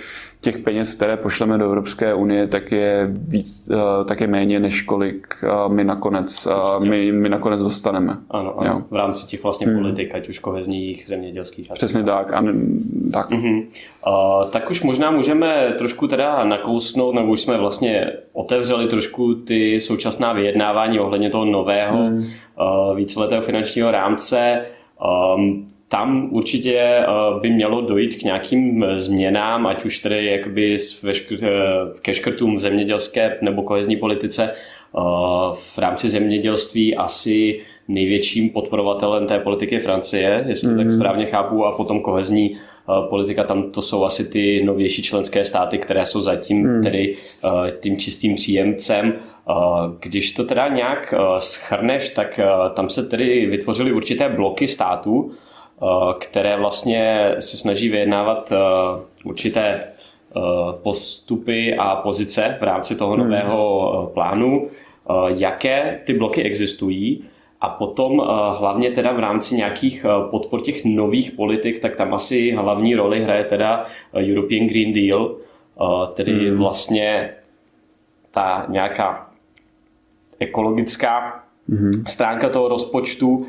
těch 0.46 0.58
peněz, 0.58 0.96
které 0.96 1.18
pošleme 1.18 1.58
do 1.58 1.66
Evropské 1.66 2.14
unie, 2.14 2.48
tak 2.48 2.72
je, 2.72 3.10
víc, 3.12 3.70
eh, 3.72 4.06
tak 4.06 4.22
je 4.22 4.28
méně, 4.28 4.60
než 4.60 4.82
kolik 4.82 5.28
eh, 5.44 5.48
my 5.68 5.84
nakonec, 5.84 6.48
eh, 6.48 6.86
my, 6.90 7.12
my 7.12 7.30
nakonec 7.30 7.64
dostaneme. 7.64 8.18
Ano, 8.30 8.60
ano. 8.60 8.84
v 8.90 8.96
rámci 8.96 9.28
těch 9.28 9.44
vlastně 9.44 9.68
hmm. 9.68 9.78
politik, 9.78 10.16
ať 10.16 10.30
už 10.30 10.40
kohezních, 10.40 11.08
zemědělských. 11.08 11.72
Přesně 11.74 12.04
tak. 12.04 12.34
A, 12.34 12.44
tak. 13.14 13.32
Uh-huh. 13.32 13.66
Uh, 14.08 14.50
tak 14.50 14.70
už 14.72 14.84
možná 14.84 15.12
můžeme 15.12 15.74
trošku 15.78 16.08
teda 16.08 16.44
nakousnout, 16.44 17.16
nebo 17.16 17.32
už 17.32 17.42
jsme 17.42 17.58
vlastně 17.58 18.12
otevřeli 18.34 18.88
trošku 18.88 19.36
ty 19.36 19.80
současná 19.80 20.34
vyjednávání 20.34 21.00
ohledně 21.00 21.30
toho 21.30 21.46
nového 21.46 21.98
hmm. 21.98 22.18
uh, 22.18 22.96
víceletého 22.98 23.42
finančního 23.42 23.92
rámce. 23.92 24.66
Um, 25.36 25.75
tam 25.90 26.30
určitě 26.32 26.78
eh, 26.80 27.06
by 27.42 27.50
mělo 27.50 27.82
dojít 27.82 28.16
k 28.16 28.24
nějakým 28.24 28.84
eh, 28.84 29.00
změnám, 29.00 29.68
ať 29.68 29.86
už 29.86 30.00
tedy 30.00 30.26
jakoby 30.26 30.78
eh, 31.04 31.48
ke 32.02 32.14
škrtům 32.14 32.56
v 32.56 32.60
zemědělské 32.60 33.38
nebo 33.42 33.62
kohezní 33.64 33.98
politice. 33.98 34.52
V 35.54 35.78
rámci 35.78 36.10
zemědělství 36.10 36.96
asi 36.96 37.62
největším 37.88 38.50
podporovatelem 38.50 39.28
té 39.28 39.40
politiky 39.40 39.80
Francie, 39.80 40.44
jestli 40.48 40.72
mm. 40.72 40.78
tak 40.78 40.88
mhm. 40.88 40.96
správně 40.96 41.26
chápu, 41.26 41.66
a 41.66 41.78
potom 41.78 42.02
kohezní 42.02 42.58
politika, 43.10 43.44
tam 43.44 43.72
to 43.72 43.82
jsou 43.82 44.04
asi 44.04 44.30
ty 44.30 44.64
novější 44.66 45.02
členské 45.02 45.44
státy, 45.44 45.78
které 45.78 46.06
jsou 46.06 46.22
zatím 46.22 46.68
mm. 46.68 46.84
tedy 46.84 47.18
tím 47.80 47.98
čistým 47.98 48.36
příjemcem. 48.36 49.14
Když 50.00 50.32
to 50.32 50.44
teda 50.44 50.68
nějak 50.68 51.14
schrneš, 51.38 52.10
tak 52.10 52.40
tam 52.74 52.90
se 52.90 53.04
tedy 53.04 53.46
vytvořily 53.46 53.92
určité 53.92 54.30
bloky 54.30 54.68
států, 54.68 55.32
které 56.20 56.58
vlastně 56.58 57.36
se 57.40 57.58
snaží 57.58 57.90
vyjednávat 57.90 58.52
eh, 58.52 58.56
určité 59.24 59.80
eh, 59.80 60.40
postupy 60.84 61.76
a 61.76 61.96
pozice 61.96 62.58
v 62.60 62.64
rámci 62.64 62.96
toho 62.96 63.14
hmm. 63.14 63.24
nového 63.24 64.12
plánu, 64.14 64.68
jaké 65.28 66.00
ty 66.06 66.14
bloky 66.14 66.44
existují 66.44 67.24
a 67.62 67.70
potom 67.70 68.20
hlavně 68.58 68.92
teda 68.92 69.12
v 69.12 69.20
rámci 69.20 69.56
nějakých 69.56 70.06
podpor 70.32 70.62
těch 70.62 70.86
nových 70.86 71.32
politik, 71.32 71.80
tak 71.80 71.96
tam 71.96 72.14
asi 72.14 72.52
hlavní 72.52 72.96
roli 72.96 73.24
hraje 73.24 73.44
teda 73.44 73.86
European 74.14 74.68
Green 74.68 74.94
Deal, 74.94 75.36
tedy 76.14 76.50
hmm. 76.50 76.58
vlastně 76.58 77.30
ta 78.32 78.66
nějaká 78.70 79.30
ekologická 80.40 81.44
hmm. 81.70 82.04
stránka 82.08 82.50
toho 82.50 82.68
rozpočtu, 82.68 83.46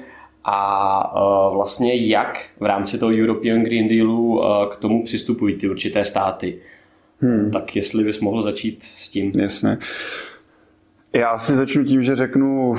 a 0.48 1.48
uh, 1.48 1.54
vlastně 1.54 1.94
jak 1.94 2.44
v 2.60 2.64
rámci 2.64 2.98
toho 2.98 3.12
European 3.12 3.62
Green 3.62 3.88
Dealu 3.88 4.38
uh, 4.38 4.44
k 4.70 4.76
tomu 4.76 5.04
přistupují 5.04 5.56
ty 5.56 5.68
určité 5.68 6.04
státy. 6.04 6.58
Hmm. 7.20 7.50
Tak 7.50 7.76
jestli 7.76 8.04
bys 8.04 8.20
mohl 8.20 8.42
začít 8.42 8.82
s 8.82 9.08
tím. 9.08 9.32
Jasně. 9.38 9.78
Já 11.12 11.38
si 11.38 11.54
začnu 11.54 11.84
tím, 11.84 12.02
že 12.02 12.16
řeknu, 12.16 12.70
uh, 12.70 12.76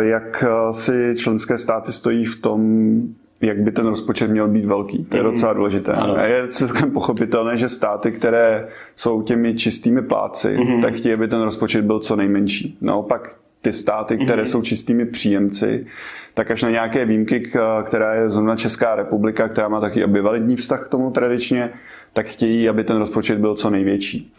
jak 0.00 0.44
si 0.70 1.14
členské 1.16 1.58
státy 1.58 1.92
stojí 1.92 2.24
v 2.24 2.40
tom, 2.40 3.00
jak 3.40 3.58
by 3.60 3.72
ten 3.72 3.86
rozpočet 3.86 4.30
měl 4.30 4.48
být 4.48 4.64
velký. 4.64 5.04
To 5.04 5.16
je 5.16 5.22
hmm. 5.22 5.30
docela 5.30 5.52
důležité. 5.52 5.92
Ano. 5.92 6.16
A 6.16 6.24
je 6.24 6.48
celkem 6.48 6.90
pochopitelné, 6.90 7.56
že 7.56 7.68
státy, 7.68 8.12
které 8.12 8.68
jsou 8.96 9.22
těmi 9.22 9.54
čistými 9.54 10.02
pláci, 10.02 10.56
mm-hmm. 10.56 10.82
tak 10.82 10.94
chtějí, 10.94 11.14
aby 11.14 11.28
ten 11.28 11.42
rozpočet 11.42 11.84
byl 11.84 11.98
co 12.00 12.16
nejmenší. 12.16 12.78
Naopak 12.82 13.36
ty 13.66 13.72
státy, 13.72 14.18
které 14.18 14.42
mm-hmm. 14.42 14.46
jsou 14.46 14.62
čistými 14.62 15.06
příjemci, 15.06 15.86
tak 16.34 16.50
až 16.50 16.62
na 16.62 16.70
nějaké 16.70 17.04
výjimky, 17.04 17.42
která 17.86 18.14
je 18.14 18.30
zrovna 18.30 18.56
Česká 18.56 18.94
republika, 18.94 19.48
která 19.48 19.68
má 19.68 19.80
taky 19.80 20.04
ambivalentní 20.04 20.56
vztah 20.56 20.84
k 20.84 20.88
tomu 20.88 21.10
tradičně, 21.10 21.70
tak 22.12 22.26
chtějí, 22.26 22.68
aby 22.68 22.84
ten 22.84 22.96
rozpočet 22.96 23.38
byl 23.38 23.54
co 23.54 23.70
největší. 23.70 24.34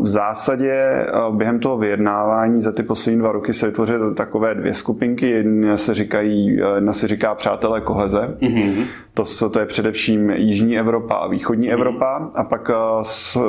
V 0.00 0.06
zásadě 0.06 1.06
během 1.30 1.60
toho 1.60 1.78
vyjednávání 1.78 2.60
za 2.60 2.72
ty 2.72 2.82
poslední 2.82 3.20
dva 3.20 3.32
roky 3.32 3.52
se 3.52 3.66
vytvořily 3.66 4.14
takové 4.14 4.54
dvě 4.54 4.74
skupinky. 4.74 5.30
Jedna 5.30 5.76
se, 5.76 5.94
říkají, 5.94 6.60
jedna 6.74 6.92
se 6.92 7.08
říká 7.08 7.34
přátelé 7.34 7.80
koheze. 7.80 8.36
Mm-hmm. 8.40 8.86
To, 9.14 9.50
to 9.50 9.58
je 9.58 9.66
především 9.66 10.30
Jižní 10.30 10.78
Evropa 10.78 11.14
a 11.14 11.28
Východní 11.28 11.68
mm-hmm. 11.68 11.72
Evropa. 11.72 12.30
A 12.34 12.44
pak, 12.44 12.70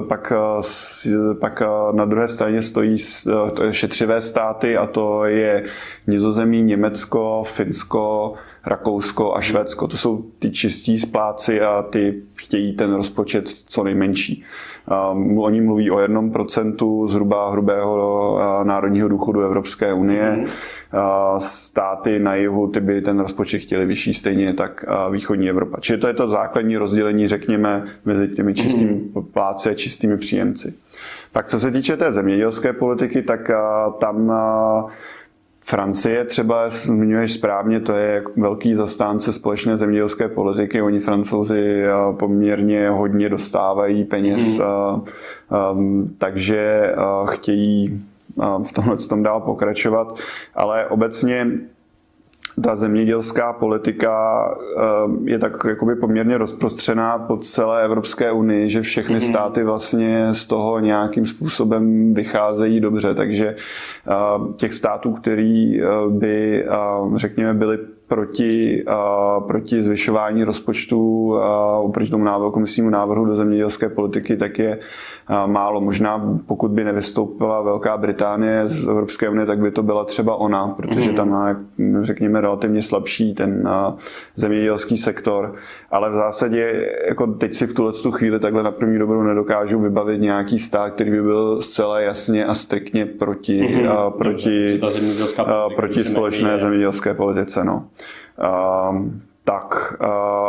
pak, 0.08 0.34
pak 1.40 1.64
na 1.92 2.06
druhé 2.06 2.28
straně 2.28 2.62
stojí 2.62 2.98
šetřivé 3.72 4.22
státy 4.22 4.78
a 4.78 4.86
to 4.86 5.26
je 5.26 5.64
Nizozemí, 6.08 6.64
Německo, 6.64 7.44
Finsko, 7.46 8.34
Rakousko 8.66 9.36
a 9.36 9.42
Švédsko. 9.42 9.88
To 9.88 9.98
jsou 9.98 10.26
ty 10.40 10.52
čistí 10.52 11.00
spláci 11.00 11.62
a 11.62 11.82
ty 11.82 12.22
chtějí 12.36 12.74
ten 12.74 12.94
rozpočet 12.94 13.50
co 13.50 13.84
nejmenší. 13.84 14.44
Um, 15.12 15.40
oni 15.40 15.62
mluví 15.62 15.92
o 15.92 16.00
jednom 16.00 16.32
procentu 16.32 17.08
zhruba 17.08 17.52
hrubého 17.52 18.40
národního 18.64 19.08
důchodu 19.08 19.42
Evropské 19.42 19.94
unie. 19.94 20.32
Mm. 20.38 20.46
Státy 21.38 22.20
na 22.20 22.36
jihu 22.36 22.68
ty 22.68 22.80
by 22.80 23.02
ten 23.02 23.20
rozpočet 23.20 23.60
chtěli 23.60 23.86
vyšší, 23.86 24.14
stejně 24.14 24.54
tak 24.54 24.86
východní 25.12 25.50
Evropa. 25.50 25.78
Čili 25.80 26.00
to 26.00 26.08
je 26.08 26.14
to 26.14 26.30
základní 26.30 26.78
rozdělení, 26.78 27.28
řekněme, 27.28 27.84
mezi 28.06 28.28
těmi 28.28 28.54
čistými 28.54 28.94
mm. 28.94 29.24
pláci 29.34 29.70
a 29.70 29.74
čistými 29.74 30.18
příjemci. 30.18 30.74
Tak 31.32 31.48
co 31.48 31.60
se 31.60 31.72
týče 31.72 31.98
té 31.98 32.12
zemědělské 32.12 32.74
politiky, 32.74 33.22
tak 33.22 33.52
tam 34.00 34.32
Francie 35.66 36.26
třeba, 36.26 36.70
zmiňuješ 36.70 37.34
správně, 37.34 37.80
to 37.80 37.94
je 37.94 38.24
velký 38.38 38.76
zastánce 38.76 39.34
společné 39.34 39.78
zemědělské 39.78 40.28
politiky. 40.28 40.82
Oni 40.82 41.00
francouzi 41.00 41.84
poměrně 42.20 42.90
hodně 42.90 43.30
dostávají 43.30 44.04
peněz, 44.04 44.60
mm. 45.74 46.16
takže 46.18 46.92
chtějí 47.26 48.04
v 48.64 48.72
tomhle 48.72 48.98
tom 48.98 49.24
dál 49.24 49.42
pokračovat. 49.42 50.18
Ale 50.56 50.86
obecně 50.86 51.48
ta 52.62 52.76
zemědělská 52.76 53.54
politika 53.54 54.48
eh, 54.78 55.32
je 55.32 55.40
tak 55.40 55.58
jakoby 55.68 55.96
poměrně 55.96 56.38
rozprostřená 56.38 57.20
po 57.20 57.38
celé 57.38 57.84
Evropské 57.86 58.32
unii, 58.32 58.70
že 58.70 58.82
všechny 58.82 59.16
mm-hmm. 59.16 59.30
státy 59.30 59.64
vlastně 59.64 60.34
z 60.34 60.46
toho 60.46 60.80
nějakým 60.80 61.26
způsobem 61.26 62.14
vycházejí 62.14 62.80
dobře, 62.80 63.14
takže 63.14 63.56
eh, 63.56 64.14
těch 64.56 64.74
států, 64.74 65.14
který 65.14 65.82
eh, 65.82 65.86
by, 66.10 66.66
řekněme, 67.16 67.54
byly 67.54 67.78
proti, 68.08 68.84
uh, 68.88 69.48
proti 69.48 69.82
zvyšování 69.82 70.44
rozpočtu 70.44 71.28
uh, 71.28 71.92
proti 71.92 72.10
tomu 72.10 72.24
návrhu, 72.24 72.52
komisnímu 72.52 72.90
návrhu 72.90 73.26
do 73.26 73.36
zemědělské 73.36 73.90
politiky, 73.90 74.38
tak 74.38 74.60
je 74.60 74.80
málo. 75.46 75.82
Možná 75.82 76.38
pokud 76.46 76.72
by 76.72 76.84
nevystoupila 76.84 77.62
Velká 77.62 77.98
Británie 77.98 78.68
z 78.68 78.88
Evropské 78.88 79.30
unie, 79.30 79.46
tak 79.46 79.60
by 79.60 79.72
to 79.72 79.84
byla 79.84 80.06
třeba 80.06 80.36
ona, 80.36 80.68
protože 80.68 81.08
mhm. 81.08 81.16
tam 81.16 81.30
má, 81.30 81.56
řekněme, 82.02 82.42
relativně 82.42 82.82
slabší 82.82 83.34
ten 83.34 83.70
zemědělský 84.36 84.98
sektor. 84.98 85.56
Ale 85.92 86.10
v 86.10 86.14
zásadě, 86.14 86.90
jako 87.08 87.28
teď 87.28 87.56
si 87.56 87.68
v 87.68 87.74
tuhle 87.74 87.94
chvíli 88.12 88.40
takhle 88.40 88.64
na 88.64 88.72
první 88.72 89.00
dobrou 89.00 89.24
nedokážu 89.24 89.80
vybavit 89.80 90.22
nějaký 90.22 90.60
stát, 90.60 90.94
který 90.94 91.12
by 91.12 91.22
byl 91.22 91.62
zcela 91.62 92.00
jasně 92.00 92.46
a 92.46 92.54
striktně 92.54 93.06
proti, 93.06 93.62
mm-hmm. 93.62 94.12
proti, 94.12 94.82
uh, 95.40 95.76
proti 95.76 96.04
společné 96.04 96.60
zemědělské 96.60 97.14
politice. 97.14 97.64
No. 97.64 97.86
Uh, 98.40 99.06
tak, 99.46 99.94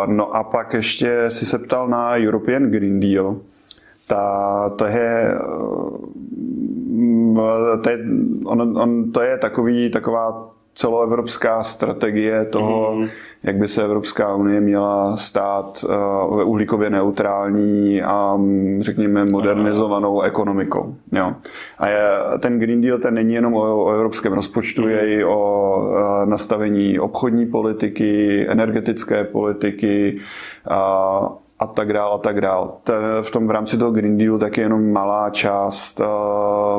no 0.07 0.37
a 0.37 0.45
pak 0.45 0.75
ještě 0.75 1.25
si 1.28 1.47
se 1.47 1.59
ptal 1.59 1.88
na 1.88 2.16
European 2.16 2.62
Green 2.62 3.00
Deal. 3.00 3.37
Ta, 4.06 4.73
to 4.76 4.84
je, 4.84 5.34
to 7.82 7.90
je, 7.90 7.99
on, 8.44 8.78
on, 8.78 9.12
to 9.12 9.20
je 9.20 9.38
takový, 9.38 9.90
taková 9.90 10.54
celoevropská 10.75 11.62
strategie 11.62 12.44
toho, 12.44 12.96
mm. 12.96 13.08
jak 13.42 13.56
by 13.56 13.68
se 13.68 13.84
Evropská 13.84 14.34
unie 14.34 14.61
měla 14.61 15.16
stát 15.16 15.84
uh, 16.32 16.49
uhlíkově 16.49 16.90
neutrální 16.90 18.02
a 18.02 18.40
řekněme 18.80 19.25
modernizovanou 19.25 20.20
ekonomikou. 20.20 20.94
Jo. 21.12 21.32
A 21.78 21.88
je, 21.88 22.00
ten 22.38 22.58
Green 22.58 22.80
Deal 22.80 22.99
ten 22.99 23.14
není 23.14 23.34
jenom 23.34 23.54
o, 23.54 23.84
o 23.84 23.90
evropském 23.90 24.32
rozpočtu, 24.32 24.82
mm. 24.82 24.88
je 24.88 25.18
i 25.18 25.25
o 25.25 25.76
uh, 25.78 26.28
nastavení 26.28 26.99
obchodní 26.99 27.46
politiky, 27.46 28.44
energetické 28.49 29.25
politiky, 29.25 30.16
uh, 30.70 31.28
a 31.58 31.66
tak 31.66 31.92
dál 31.92 32.14
a 32.14 32.18
tak 32.18 32.40
dál. 32.40 32.76
V 33.23 33.30
tom 33.30 33.46
v 33.46 33.50
rámci 33.50 33.78
toho 33.78 33.90
Green 33.90 34.18
Dealu 34.18 34.38
tak 34.38 34.56
je 34.56 34.64
jenom 34.64 34.92
malá 34.92 35.30
část, 35.30 36.00
eh, 36.00 36.04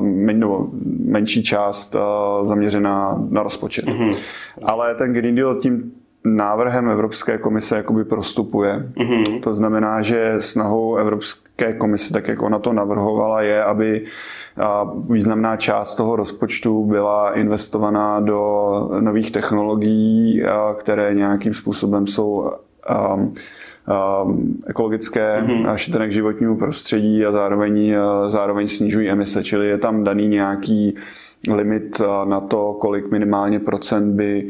men, 0.01 0.39
nebo 0.39 0.67
menší 1.00 1.44
část 1.44 1.96
eh, 1.96 2.00
zaměřená 2.46 3.22
na 3.29 3.44
rozpočet. 3.44 3.86
Mm-hmm. 3.86 4.17
Ale 4.63 4.96
ten 4.96 5.13
Green 5.13 5.36
Deal 5.36 5.55
tím 5.55 5.91
návrhem 6.25 6.89
Evropské 6.89 7.38
komise 7.38 7.77
jakoby 7.77 8.03
prostupuje. 8.03 8.91
Mm-hmm. 8.98 9.39
To 9.39 9.53
znamená, 9.53 10.01
že 10.01 10.36
snahou 10.39 10.96
Evropské 10.96 11.74
komise, 11.74 12.13
tak 12.13 12.27
jak 12.27 12.41
ona 12.41 12.60
to 12.60 12.74
navrhovala, 12.74 13.41
je, 13.41 13.63
aby 13.63 14.05
eh, 14.05 14.63
významná 15.10 15.58
část 15.58 15.96
toho 15.96 16.15
rozpočtu 16.15 16.86
byla 16.86 17.34
investovaná 17.34 18.20
do 18.20 18.89
nových 19.00 19.32
technologií, 19.32 20.44
které 20.77 21.13
nějakým 21.13 21.53
způsobem 21.53 22.08
jsou 22.08 22.51
Um, 23.15 23.34
ekologické, 24.68 25.42
mm-hmm. 25.42 25.75
šetrné 25.75 26.08
k 26.08 26.12
životnímu 26.12 26.58
prostředí 26.58 27.25
a 27.25 27.32
zároveň, 27.32 27.96
zároveň 28.27 28.68
snižují 28.68 29.10
emise, 29.10 29.44
čili 29.44 29.68
je 29.68 29.77
tam 29.77 30.04
daný 30.04 30.27
nějaký 30.27 30.96
limit 31.54 32.01
na 32.25 32.39
to, 32.39 32.77
kolik 32.80 33.12
minimálně 33.12 33.60
procent 33.60 34.13
by 34.13 34.50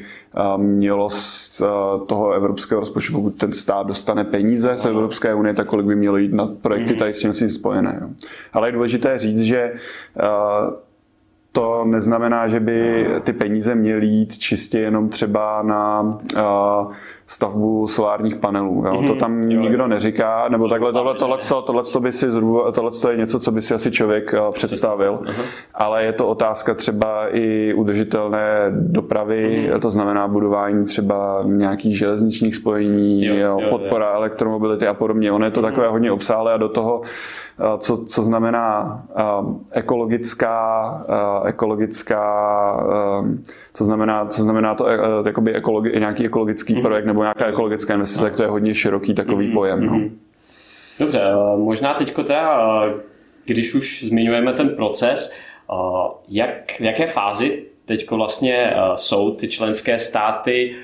um, 0.55 0.63
mělo 0.63 1.09
z 1.09 1.63
toho 2.07 2.31
evropského 2.31 2.79
rozpočtu, 2.79 3.13
pokud 3.13 3.29
ten 3.29 3.51
stát 3.51 3.87
dostane 3.87 4.23
peníze 4.23 4.77
z 4.77 4.85
Evropské 4.85 5.33
unie, 5.33 5.53
tak 5.53 5.67
kolik 5.67 5.85
by 5.85 5.95
mělo 5.95 6.17
jít 6.17 6.33
na 6.33 6.47
projekty 6.61 6.93
mhm. 6.93 6.99
tady 6.99 7.13
s 7.13 7.19
tím 7.19 7.49
spojené. 7.49 8.09
Ale 8.53 8.67
je 8.67 8.71
důležité 8.71 9.17
říct, 9.17 9.41
že 9.41 9.73
to 11.55 11.85
neznamená, 11.85 12.47
že 12.47 12.59
by 12.59 13.07
ty 13.23 13.33
peníze 13.33 13.75
měly 13.75 14.05
jít 14.05 14.37
čistě 14.37 14.79
jenom 14.79 15.09
třeba 15.09 15.61
na 15.61 16.01
uh, 16.01 16.91
stavbu 17.25 17.87
solárních 17.87 18.35
panelů. 18.35 18.83
Jo? 18.85 18.93
Mm-hmm. 18.93 19.07
To 19.07 19.15
tam 19.15 19.41
jo, 19.41 19.61
nikdo 19.61 19.83
jo. 19.83 19.87
neříká, 19.87 20.47
nebo 20.49 20.67
takhle 20.69 20.93
tohle, 20.93 21.15
tohle, 21.15 21.37
tohle, 21.47 21.83
tohle, 21.83 22.01
by 22.01 22.11
si 22.11 22.29
zhruba, 22.29 22.71
tohle 22.71 22.91
je 23.11 23.17
něco, 23.17 23.39
co 23.39 23.51
by 23.51 23.61
si 23.61 23.73
asi 23.73 23.91
člověk 23.91 24.33
uh, 24.33 24.49
představil, 24.49 25.19
uh-huh. 25.23 25.43
ale 25.73 26.03
je 26.03 26.13
to 26.13 26.27
otázka 26.27 26.73
třeba 26.73 27.27
i 27.35 27.73
udržitelné 27.73 28.71
dopravy, 28.71 29.69
mm-hmm. 29.69 29.79
to 29.79 29.89
znamená 29.89 30.27
budování 30.27 30.85
třeba 30.85 31.43
nějakých 31.45 31.97
železničních 31.97 32.55
spojení, 32.55 33.25
jo, 33.25 33.35
jo, 33.35 33.59
podpora 33.69 34.09
jo. 34.09 34.15
elektromobility 34.15 34.87
a 34.87 34.93
podobně. 34.93 35.31
Ono 35.31 35.45
je 35.45 35.51
to 35.51 35.61
mm-hmm. 35.61 35.63
takové 35.63 35.87
hodně 35.87 36.11
obsáhlé 36.11 36.53
a 36.53 36.57
do 36.57 36.69
toho 36.69 37.01
co, 37.77 38.05
co 38.05 38.23
znamená 38.23 39.01
ekologická, 39.71 41.05
ekologická 41.45 42.23
co 43.73 43.85
znamená, 43.85 44.25
co 44.25 44.41
znamená 44.41 44.75
to 44.75 44.87
jakoby 45.25 45.53
ekologi, 45.53 45.99
nějaký 45.99 46.25
ekologický 46.25 46.75
mm-hmm. 46.75 46.81
projekt 46.81 47.05
nebo 47.05 47.21
nějaká 47.21 47.45
ekologická 47.45 47.93
investice, 47.93 48.29
to 48.29 48.43
je 48.43 48.49
hodně 48.49 48.73
široký 48.73 49.13
takový 49.13 49.47
mm-hmm. 49.47 49.53
pojem. 49.53 49.85
No. 49.85 49.93
Mhm. 49.93 50.19
Dobře, 50.99 51.21
možná 51.57 51.93
teď 51.93 52.15
teda, 52.15 52.81
když 53.45 53.75
už 53.75 54.03
zmiňujeme 54.03 54.53
ten 54.53 54.69
proces, 54.69 55.33
jak, 56.27 56.71
v 56.71 56.81
jaké 56.81 57.07
fázi 57.07 57.63
teď 57.85 58.11
vlastně 58.11 58.73
jsou 58.95 59.31
ty 59.31 59.47
členské 59.47 59.99
státy 59.99 60.75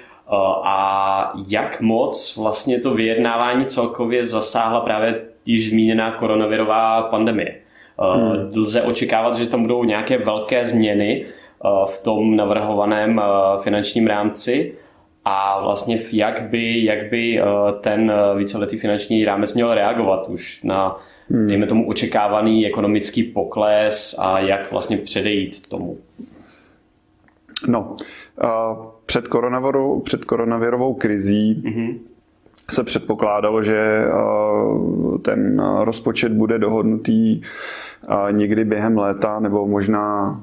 a 0.64 1.34
jak 1.48 1.82
moc 1.82 2.38
vlastně 2.38 2.80
to 2.80 2.94
vyjednávání 2.94 3.66
celkově 3.66 4.24
zasáhla 4.24 4.82
právě 4.82 5.22
již 5.46 5.70
zmíněná 5.70 6.12
koronavirová 6.12 7.02
pandemie. 7.02 7.56
Hmm. 8.00 8.52
Lze 8.56 8.82
očekávat, 8.82 9.36
že 9.36 9.50
tam 9.50 9.62
budou 9.62 9.84
nějaké 9.84 10.18
velké 10.18 10.66
změny 10.66 11.26
v 11.86 12.00
tom 12.04 12.36
navrhovaném 12.36 13.22
finančním 13.62 14.08
rámci 14.08 14.74
a 15.26 15.62
vlastně 15.64 16.00
jak 16.12 16.42
by, 16.42 16.86
jak 16.86 17.10
by 17.10 17.42
ten 17.82 18.14
víceletý 18.38 18.78
finanční 18.78 19.26
rámec 19.26 19.54
měl 19.54 19.74
reagovat 19.74 20.30
už 20.30 20.64
na, 20.64 20.96
hmm. 21.30 21.48
dejme 21.48 21.68
tomu, 21.68 21.88
očekávaný 21.88 22.68
ekonomický 22.68 23.24
pokles 23.24 24.20
a 24.20 24.40
jak 24.40 24.72
vlastně 24.72 24.98
předejít 24.98 25.70
tomu. 25.70 25.98
No, 27.68 27.96
před, 29.06 29.26
před 30.04 30.26
koronavirovou 30.26 30.94
krizí 30.94 31.64
mm-hmm 31.66 32.12
se 32.72 32.84
předpokládalo, 32.84 33.64
že 33.64 34.06
ten 35.22 35.64
rozpočet 35.84 36.32
bude 36.32 36.60
dohodnutý 36.60 37.42
někdy 38.32 38.66
během 38.66 38.98
léta 38.98 39.40
nebo 39.40 39.68
možná 39.68 40.40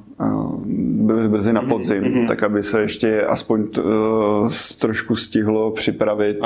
brzy 1.28 1.52
na 1.52 1.60
mhm, 1.60 1.70
podzim, 1.70 2.02
mm-hmm. 2.02 2.26
tak 2.26 2.42
aby 2.42 2.62
se 2.62 2.80
ještě 2.80 3.22
aspoň 3.22 3.66
trošku 4.78 5.16
stihlo 5.16 5.70
připravit, 5.70 6.38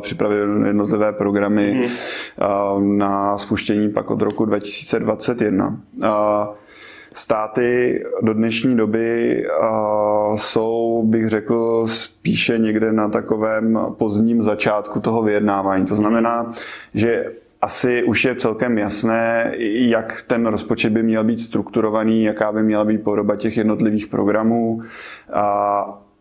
připravit 0.00 0.66
jednotlivé 0.66 1.12
programy 1.12 1.74
mm-hmm. 1.74 2.96
na 2.96 3.38
spuštění 3.38 3.88
pak 3.88 4.10
od 4.10 4.22
roku 4.22 4.44
2021. 4.44 5.78
Státy 7.16 8.02
do 8.22 8.34
dnešní 8.34 8.76
doby 8.76 9.44
jsou, 10.34 11.02
bych 11.06 11.28
řekl, 11.28 11.86
spíše 11.86 12.58
někde 12.58 12.92
na 12.92 13.08
takovém 13.08 13.78
pozdním 13.98 14.42
začátku 14.42 15.00
toho 15.00 15.22
vyjednávání. 15.22 15.86
To 15.86 15.94
znamená, 15.94 16.52
že 16.94 17.32
asi 17.62 18.02
už 18.02 18.24
je 18.24 18.34
celkem 18.34 18.78
jasné, 18.78 19.52
jak 19.58 20.24
ten 20.26 20.46
rozpočet 20.46 20.92
by 20.92 21.02
měl 21.02 21.24
být 21.24 21.40
strukturovaný, 21.40 22.24
jaká 22.24 22.52
by 22.52 22.62
měla 22.62 22.84
být 22.84 23.04
podoba 23.04 23.36
těch 23.36 23.56
jednotlivých 23.56 24.06
programů. 24.06 24.82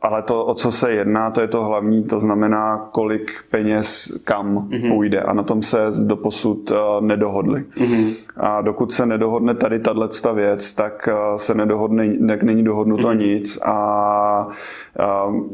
Ale 0.03 0.21
to, 0.21 0.45
o 0.45 0.53
co 0.53 0.71
se 0.71 0.91
jedná, 0.91 1.31
to 1.31 1.41
je 1.41 1.47
to 1.47 1.63
hlavní, 1.63 2.03
to 2.03 2.19
znamená, 2.19 2.89
kolik 2.91 3.31
peněz 3.49 4.17
kam 4.23 4.57
mm-hmm. 4.57 4.93
půjde. 4.93 5.21
A 5.21 5.33
na 5.33 5.43
tom 5.43 5.63
se 5.63 5.77
doposud 6.03 6.71
uh, 6.71 6.77
nedohodli. 7.01 7.65
Mm-hmm. 7.77 8.13
A 8.37 8.61
dokud 8.61 8.93
se 8.93 9.05
nedohodne 9.05 9.53
tady 9.55 9.79
tato 9.79 10.33
věc, 10.33 10.73
tak 10.73 11.09
uh, 11.11 11.37
se 11.37 11.53
nedohodne, 11.53 12.13
tak 12.27 12.43
není 12.43 12.63
dohodnuto 12.63 13.07
mm-hmm. 13.07 13.17
nic. 13.17 13.59
A 13.65 14.47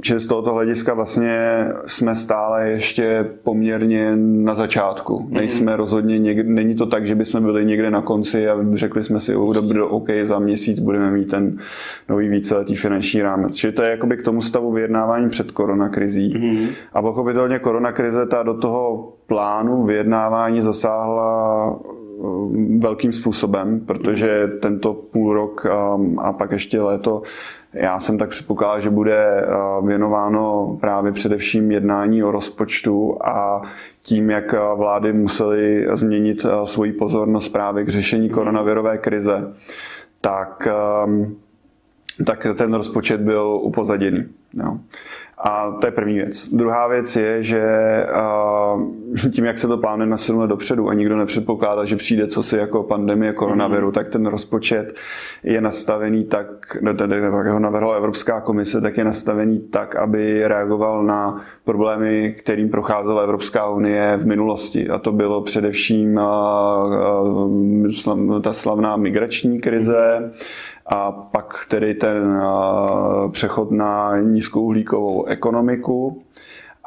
Čili 0.01 0.19
z 0.19 0.27
tohoto 0.27 0.53
hlediska 0.53 0.93
vlastně 0.93 1.65
jsme 1.85 2.15
stále 2.15 2.69
ještě 2.69 3.29
poměrně 3.43 4.15
na 4.15 4.53
začátku. 4.53 5.19
Mm-hmm. 5.19 5.33
Nejsme 5.33 5.75
rozhodně 5.75 6.19
někde, 6.19 6.43
není 6.43 6.75
to 6.75 6.85
tak, 6.85 7.07
že 7.07 7.15
bychom 7.15 7.43
byli 7.43 7.65
někde 7.65 7.91
na 7.91 8.01
konci 8.01 8.49
a 8.49 8.57
řekli 8.73 9.03
jsme 9.03 9.19
si, 9.19 9.35
oh, 9.35 9.53
dobře, 9.53 9.81
OK, 9.81 10.07
za 10.23 10.39
měsíc 10.39 10.79
budeme 10.79 11.11
mít 11.11 11.29
ten 11.29 11.57
nový 12.09 12.29
víceletý 12.29 12.75
finanční 12.75 13.21
rámec. 13.21 13.55
Čili 13.55 13.73
to 13.73 13.81
je 13.81 13.91
jakoby 13.91 14.17
k 14.17 14.23
tomu 14.23 14.38
stavu 14.41 14.71
vyjednávání 14.71 15.29
před 15.29 15.51
koronakrizí. 15.51 16.33
Mm-hmm. 16.35 16.69
A 16.93 17.01
pochopitelně 17.01 17.59
koronakrize 17.59 18.25
ta 18.25 18.43
do 18.43 18.53
toho 18.53 19.13
plánu 19.27 19.83
vyjednávání 19.83 20.61
zasáhla 20.61 21.79
velkým 22.77 23.11
způsobem, 23.11 23.79
protože 23.85 24.47
tento 24.61 24.93
půl 24.93 25.33
rok 25.33 25.65
a 26.17 26.33
pak 26.33 26.51
ještě 26.51 26.81
léto 26.81 27.21
já 27.73 27.99
jsem 27.99 28.17
tak 28.17 28.29
předpokládal, 28.29 28.81
že 28.81 28.89
bude 28.89 29.47
věnováno 29.85 30.77
právě 30.81 31.11
především 31.11 31.71
jednání 31.71 32.23
o 32.23 32.31
rozpočtu 32.31 33.17
a 33.25 33.61
tím, 34.01 34.29
jak 34.29 34.55
vlády 34.75 35.13
musely 35.13 35.87
změnit 35.93 36.45
svoji 36.63 36.93
pozornost 36.93 37.49
právě 37.49 37.85
k 37.85 37.89
řešení 37.89 38.29
koronavirové 38.29 38.97
krize, 38.97 39.53
tak, 40.21 40.67
tak 42.25 42.47
ten 42.57 42.73
rozpočet 42.73 43.21
byl 43.21 43.59
upozaděný. 43.61 44.25
No. 44.53 44.79
A 45.43 45.71
to 45.81 45.87
je 45.87 45.91
první 45.91 46.13
věc. 46.13 46.49
Druhá 46.49 46.87
věc 46.87 47.15
je, 47.15 47.43
že 47.43 47.63
tím, 49.31 49.45
jak 49.45 49.59
se 49.59 49.67
to 49.67 49.77
plánuje 49.77 50.09
na 50.09 50.17
7 50.17 50.39
let 50.39 50.47
dopředu 50.47 50.89
a 50.89 50.93
nikdo 50.93 51.17
nepředpokládá, 51.17 51.85
že 51.85 51.95
přijde 51.95 52.27
co 52.27 52.43
si 52.43 52.57
jako 52.57 52.83
pandemie 52.83 53.33
koronaviru, 53.33 53.87
mm. 53.87 53.93
tak 53.93 54.09
ten 54.09 54.25
rozpočet 54.25 54.95
je 55.43 55.61
nastavený 55.61 56.23
tak, 56.23 56.77
tedy 56.97 57.15
jak 57.15 57.47
ho 57.47 57.59
navrhla 57.59 57.95
Evropská 57.95 58.41
komise, 58.41 58.81
tak 58.81 58.97
je 58.97 59.03
nastavený 59.03 59.59
tak, 59.59 59.95
aby 59.95 60.47
reagoval 60.47 61.03
na 61.03 61.41
problémy, 61.63 62.35
kterým 62.39 62.69
procházela 62.69 63.21
Evropská 63.21 63.69
unie 63.69 64.17
v 64.17 64.25
minulosti. 64.25 64.89
A 64.89 64.97
to 64.97 65.11
bylo 65.11 65.41
především 65.41 66.19
ta 68.41 68.53
slavná 68.53 68.97
migrační 68.97 69.59
krize, 69.61 70.31
a 70.91 71.11
pak 71.11 71.65
tedy 71.69 71.93
ten 71.93 72.41
přechod 73.31 73.71
na 73.71 74.17
nízkouhlíkovou 74.39 75.27
ekonomiku 75.27 76.23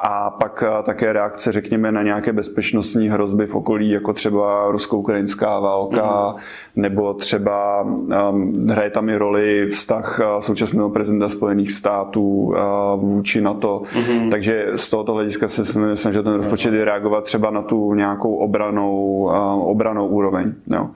a 0.05 0.29
pak 0.29 0.63
také 0.83 1.13
reakce, 1.13 1.51
řekněme, 1.51 1.91
na 1.91 2.03
nějaké 2.03 2.33
bezpečnostní 2.33 3.09
hrozby 3.09 3.47
v 3.47 3.55
okolí, 3.55 3.89
jako 3.89 4.13
třeba 4.13 4.71
rusko-ukrajinská 4.71 5.59
válka, 5.59 6.01
mm-hmm. 6.01 6.35
nebo 6.75 7.13
třeba 7.13 7.81
um, 7.81 8.67
hraje 8.69 8.89
tam 8.89 9.09
i 9.09 9.17
roli 9.17 9.67
vztah 9.67 10.19
současného 10.39 10.89
prezidenta 10.89 11.29
Spojených 11.29 11.71
států 11.71 12.21
uh, 12.21 12.55
vůči 13.01 13.41
NATO. 13.41 13.81
Mm-hmm. 13.93 14.29
Takže 14.29 14.67
z 14.75 14.89
tohoto 14.89 15.13
hlediska 15.13 15.47
se 15.47 15.95
snažil 15.95 16.23
ten 16.23 16.33
rozpočet 16.33 16.83
reagovat 16.83 17.23
třeba 17.23 17.49
na 17.49 17.61
tu 17.61 17.93
nějakou 17.93 18.35
obranou, 18.35 19.23
uh, 19.23 19.69
obranou 19.69 20.07
úroveň. 20.07 20.53
Jo. 20.67 20.89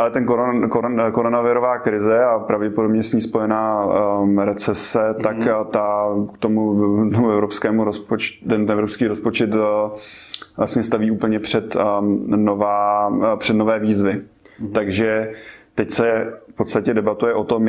Ale 0.00 0.10
ten 0.10 0.26
koron, 0.26 0.68
koron, 0.68 1.02
koronavirová 1.12 1.78
krize 1.78 2.24
a 2.24 2.38
pravděpodobně 2.38 3.02
s 3.02 3.12
ní 3.12 3.20
spojená 3.20 3.86
um, 3.86 4.38
recese, 4.38 4.98
mm-hmm. 4.98 5.22
tak 5.22 5.36
ta 5.70 6.06
k 6.34 6.38
tomu, 6.38 6.74
tomu 7.10 7.30
evropskému 7.30 7.84
rozpočtu, 7.84 8.01
ten, 8.48 8.66
ten 8.66 8.70
evropský 8.70 9.06
rozpočet 9.06 9.54
uh, 9.54 9.60
vlastně 10.56 10.82
staví 10.82 11.10
úplně 11.10 11.38
před, 11.38 11.76
um, 11.76 12.24
nová, 12.44 13.08
uh, 13.08 13.36
před 13.36 13.56
nové 13.56 13.78
výzvy. 13.78 14.12
Mm-hmm. 14.12 14.72
Takže 14.72 15.32
teď 15.74 15.90
se 15.90 16.32
v 16.52 16.54
podstatě 16.54 16.94
debatuje 16.94 17.34
o 17.34 17.44
tom, 17.44 17.68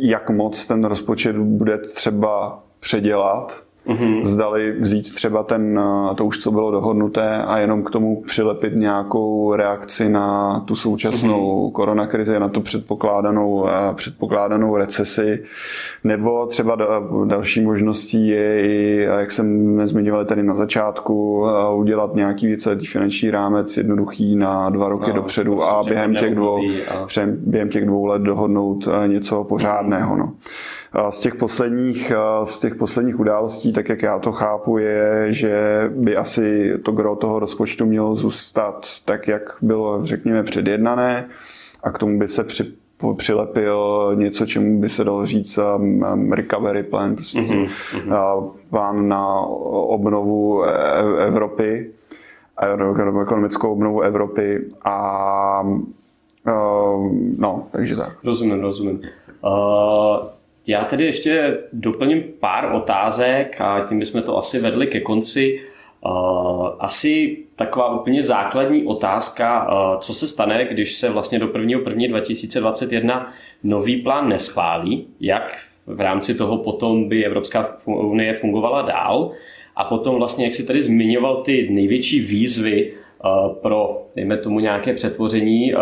jak 0.00 0.30
moc 0.30 0.66
ten 0.66 0.84
rozpočet 0.84 1.36
bude 1.36 1.78
třeba 1.78 2.62
předělat, 2.80 3.62
Mm-hmm. 3.86 4.24
Zdali 4.24 4.72
vzít 4.72 5.14
třeba 5.14 5.42
ten, 5.42 5.80
eh, 6.10 6.14
to 6.14 6.24
už 6.24 6.38
co 6.38 6.50
bylo 6.50 6.70
dohodnuté 6.70 7.42
a 7.42 7.58
jenom 7.58 7.82
k 7.82 7.90
tomu 7.90 8.22
přilepit 8.22 8.76
nějakou 8.76 9.54
reakci 9.54 10.08
na 10.08 10.60
tu 10.60 10.74
současnou 10.74 11.68
mm-hmm. 11.68 11.72
koronakrizi, 11.72 12.40
na 12.40 12.48
tu 12.48 12.60
předpokládanou, 12.60 13.68
eh, 13.68 13.94
předpokládanou 13.94 14.76
recesi. 14.76 15.42
Nebo 16.04 16.46
třeba 16.46 16.76
další 17.24 17.60
možností 17.60 18.28
je 18.28 18.62
i, 18.62 19.02
jak 19.18 19.30
jsem 19.30 19.76
nezmiňoval 19.76 20.24
tady 20.24 20.42
na 20.42 20.54
začátku, 20.54 21.44
eh, 21.46 21.74
udělat 21.74 22.14
nějaký 22.14 22.46
víceletý 22.46 22.86
finanční 22.86 23.30
rámec 23.30 23.76
jednoduchý 23.76 24.36
na 24.36 24.70
dva 24.70 24.88
roky 24.88 25.08
no, 25.08 25.14
dopředu 25.14 25.56
prostě 25.56 25.74
a 25.74 25.82
během 25.82 26.14
těch, 26.14 26.34
dvou, 26.34 26.58
a... 26.90 27.06
během 27.26 27.68
těch 27.68 27.86
dvou 27.86 28.06
let 28.06 28.22
dohodnout 28.22 28.88
něco 29.06 29.44
pořádného. 29.44 30.16
No. 30.16 30.32
Z 31.10 31.20
těch, 31.20 31.34
posledních, 31.34 32.12
z 32.44 32.60
těch 32.60 32.74
posledních 32.74 33.20
událostí, 33.20 33.72
tak 33.72 33.88
jak 33.88 34.02
já 34.02 34.18
to 34.18 34.32
chápu, 34.32 34.78
je, 34.78 35.26
že 35.28 35.84
by 35.94 36.16
asi 36.16 36.74
to 36.84 36.92
gro 36.92 37.16
toho 37.16 37.38
rozpočtu 37.38 37.86
mělo 37.86 38.14
zůstat 38.14 38.86
tak, 39.04 39.28
jak 39.28 39.56
bylo, 39.62 40.06
řekněme, 40.06 40.42
předjednané 40.42 41.28
a 41.82 41.90
k 41.90 41.98
tomu 41.98 42.18
by 42.18 42.28
se 42.28 42.44
při, 42.44 42.72
přilepil 43.16 44.12
něco, 44.14 44.46
čemu 44.46 44.80
by 44.80 44.88
se 44.88 45.04
dalo 45.04 45.26
říct 45.26 45.58
um, 45.58 46.04
um 46.14 46.32
recovery 46.32 46.82
plan, 46.82 47.14
prostě 47.14 47.40
mm-hmm. 47.40 48.50
plán 48.70 49.08
na 49.08 49.40
obnovu 49.66 50.64
e, 50.64 50.70
Evropy, 51.26 51.90
ekonomickou 53.22 53.72
obnovu 53.72 54.00
Evropy 54.00 54.68
a 54.84 55.62
uh, 56.46 57.12
no, 57.38 57.66
takže 57.70 57.96
tak. 57.96 58.24
Rozumím, 58.24 58.60
rozumím. 58.60 59.00
Uh, 59.44 60.39
já 60.66 60.84
tedy 60.84 61.04
ještě 61.04 61.58
doplním 61.72 62.22
pár 62.40 62.72
otázek 62.74 63.60
a 63.60 63.86
tím 63.88 63.98
bychom 63.98 64.22
to 64.22 64.38
asi 64.38 64.60
vedli 64.60 64.86
ke 64.86 65.00
konci. 65.00 65.60
Asi 66.78 67.38
taková 67.56 68.00
úplně 68.00 68.22
základní 68.22 68.84
otázka, 68.84 69.70
co 70.00 70.14
se 70.14 70.28
stane, 70.28 70.64
když 70.64 70.94
se 70.94 71.10
vlastně 71.10 71.38
do 71.38 71.46
1.1.2021 71.46 72.08
2021 72.08 73.32
nový 73.62 73.96
plán 73.96 74.28
neschválí, 74.28 75.06
jak 75.20 75.58
v 75.86 76.00
rámci 76.00 76.34
toho 76.34 76.58
potom 76.58 77.08
by 77.08 77.24
Evropská 77.24 77.78
unie 77.84 78.34
fungovala 78.34 78.82
dál. 78.82 79.30
A 79.76 79.84
potom 79.84 80.16
vlastně, 80.16 80.44
jak 80.44 80.54
si 80.54 80.66
tady 80.66 80.82
zmiňoval 80.82 81.36
ty 81.36 81.68
největší 81.70 82.20
výzvy 82.20 82.92
pro, 83.62 84.02
dejme 84.16 84.36
tomu, 84.36 84.60
nějaké 84.60 84.92
přetvoření 84.92 85.72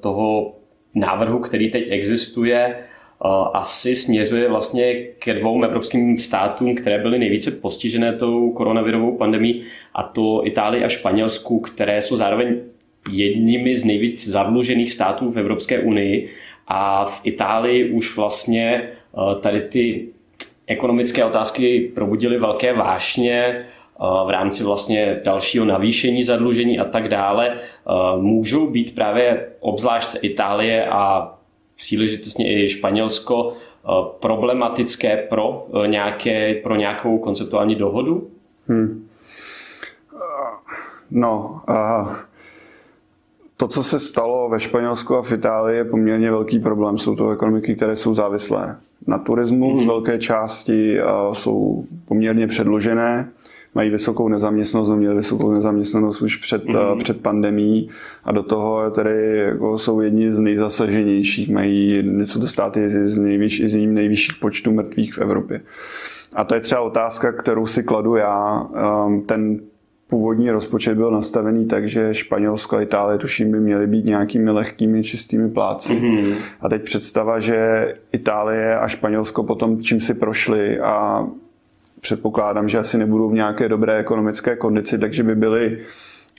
toho 0.00 0.52
návrhu, 0.94 1.38
který 1.38 1.70
teď 1.70 1.86
existuje, 1.90 2.76
asi 3.52 3.96
směřuje 3.96 4.48
vlastně 4.48 4.94
ke 4.94 5.34
dvou 5.34 5.62
evropským 5.62 6.18
státům, 6.18 6.74
které 6.74 6.98
byly 6.98 7.18
nejvíce 7.18 7.50
postižené 7.50 8.12
tou 8.12 8.52
koronavirovou 8.52 9.16
pandemí, 9.16 9.62
a 9.94 10.02
to 10.02 10.46
Itálii 10.46 10.84
a 10.84 10.88
Španělsku, 10.88 11.60
které 11.60 12.02
jsou 12.02 12.16
zároveň 12.16 12.56
jedními 13.10 13.76
z 13.76 13.84
nejvíc 13.84 14.28
zadlužených 14.28 14.92
států 14.92 15.30
v 15.30 15.38
Evropské 15.38 15.78
unii. 15.78 16.28
A 16.68 17.04
v 17.04 17.20
Itálii 17.24 17.90
už 17.90 18.16
vlastně 18.16 18.88
tady 19.40 19.60
ty 19.60 20.08
ekonomické 20.66 21.24
otázky 21.24 21.92
probudily 21.94 22.38
velké 22.38 22.72
vášně 22.72 23.64
v 24.26 24.30
rámci 24.30 24.64
vlastně 24.64 25.20
dalšího 25.24 25.64
navýšení 25.64 26.24
zadlužení 26.24 26.78
a 26.78 26.84
tak 26.84 27.08
dále. 27.08 27.58
Můžou 28.20 28.66
být 28.66 28.94
právě 28.94 29.46
obzvlášť 29.60 30.16
Itálie 30.22 30.86
a 30.86 31.34
příležitostně 31.76 32.64
i 32.64 32.68
Španělsko 32.68 33.52
eh, 33.52 33.88
problematické 34.20 35.16
pro, 35.16 35.66
eh, 35.84 35.88
nějaké, 35.88 36.54
pro 36.54 36.76
nějakou 36.76 37.18
konceptuální 37.18 37.74
dohodu? 37.74 38.28
Hmm. 38.68 39.08
No, 41.10 41.60
uh, 41.68 42.14
to, 43.56 43.68
co 43.68 43.82
se 43.82 44.00
stalo 44.00 44.48
ve 44.48 44.60
Španělsku 44.60 45.16
a 45.16 45.22
v 45.22 45.32
Itálii, 45.32 45.76
je 45.76 45.84
poměrně 45.84 46.30
velký 46.30 46.58
problém. 46.58 46.98
Jsou 46.98 47.16
to 47.16 47.30
ekonomiky, 47.30 47.74
které 47.74 47.96
jsou 47.96 48.14
závislé 48.14 48.76
na 49.06 49.18
turismu, 49.18 49.70
mm-hmm. 49.70 49.82
z 49.82 49.86
velké 49.86 50.18
části 50.18 50.98
uh, 51.02 51.34
jsou 51.34 51.84
poměrně 52.04 52.46
předložené 52.46 53.30
mají 53.74 53.90
vysokou 53.90 54.28
nezaměstnanost, 54.28 54.90
měli 54.90 55.14
vysokou 55.14 55.52
nezaměstnanost 55.52 56.22
už 56.22 56.36
před, 56.36 56.64
mm-hmm. 56.64 56.98
před 56.98 57.20
pandemí 57.20 57.88
a 58.24 58.32
do 58.32 58.42
toho 58.42 58.90
tedy 58.90 59.38
jako 59.38 59.78
jsou 59.78 60.00
jedni 60.00 60.32
z 60.32 60.38
nejzasaženějších, 60.38 61.50
mají 61.50 62.02
něco 62.02 62.38
dostat 62.38 62.76
i 62.76 62.88
z, 62.88 63.18
nejvyš, 63.18 63.62
z 63.66 63.86
nejvyšších 63.86 64.34
počtů 64.40 64.72
mrtvých 64.72 65.14
v 65.14 65.18
Evropě. 65.18 65.60
A 66.32 66.44
to 66.44 66.54
je 66.54 66.60
třeba 66.60 66.80
otázka, 66.80 67.32
kterou 67.32 67.66
si 67.66 67.82
kladu 67.82 68.16
já. 68.16 68.66
Ehm, 68.74 69.22
ten 69.22 69.60
původní 70.08 70.50
rozpočet 70.50 70.94
byl 70.94 71.10
nastavený 71.10 71.66
tak, 71.66 71.88
že 71.88 72.14
Španělsko 72.14 72.76
a 72.76 72.80
Itálie, 72.80 73.18
tuším, 73.18 73.50
by 73.50 73.60
měly 73.60 73.86
být 73.86 74.04
nějakými 74.04 74.50
lehkými, 74.50 75.04
čistými 75.04 75.50
pláci. 75.50 75.92
Mm-hmm. 75.92 76.34
A 76.60 76.68
teď 76.68 76.82
představa, 76.82 77.40
že 77.40 77.94
Itálie 78.12 78.78
a 78.78 78.88
Španělsko 78.88 79.42
potom 79.42 79.80
čím 79.80 80.00
si 80.00 80.14
prošli 80.14 80.80
a 80.80 81.26
předpokládám, 82.04 82.68
že 82.68 82.78
asi 82.78 82.98
nebudou 82.98 83.28
v 83.28 83.34
nějaké 83.34 83.68
dobré 83.68 83.98
ekonomické 83.98 84.56
kondici, 84.56 84.98
takže 84.98 85.22
by 85.22 85.34
byli 85.34 85.78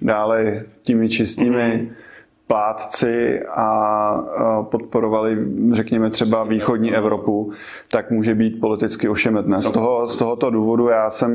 dále 0.02 0.64
těmi 0.84 1.10
čistými. 1.10 1.60
Mm-hmm 1.60 2.05
plátci 2.48 3.42
a 3.56 4.24
podporovali, 4.62 5.38
řekněme, 5.72 6.10
třeba 6.10 6.44
východní 6.44 6.96
Evropu, 6.96 7.52
tak 7.92 8.12
může 8.12 8.36
být 8.36 8.60
politicky 8.60 9.10
ošemetné. 9.10 9.62
Z, 9.62 9.72
toho, 9.72 10.08
z 10.08 10.18
tohoto 10.18 10.50
důvodu 10.50 10.88
já 10.88 11.10
jsem, 11.10 11.32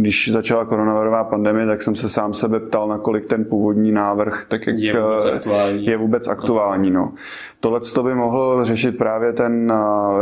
když 0.00 0.30
začala 0.32 0.64
koronavirová 0.64 1.24
pandemie, 1.24 1.66
tak 1.66 1.82
jsem 1.82 1.94
se 1.94 2.08
sám 2.08 2.34
sebe 2.34 2.60
ptal, 2.60 2.88
nakolik 2.88 3.26
ten 3.26 3.44
původní 3.44 3.92
návrh 3.92 4.44
tak 4.48 4.66
jak 4.66 4.78
je 4.78 4.92
vůbec 5.00 5.24
aktuální. 5.24 5.86
Je 5.86 5.96
vůbec 5.96 6.28
aktuální 6.28 6.90
no. 6.90 7.12
Tohle 7.60 7.80
to 7.80 8.02
by 8.02 8.14
mohl 8.14 8.64
řešit 8.64 8.98
právě 8.98 9.32
ten 9.32 9.72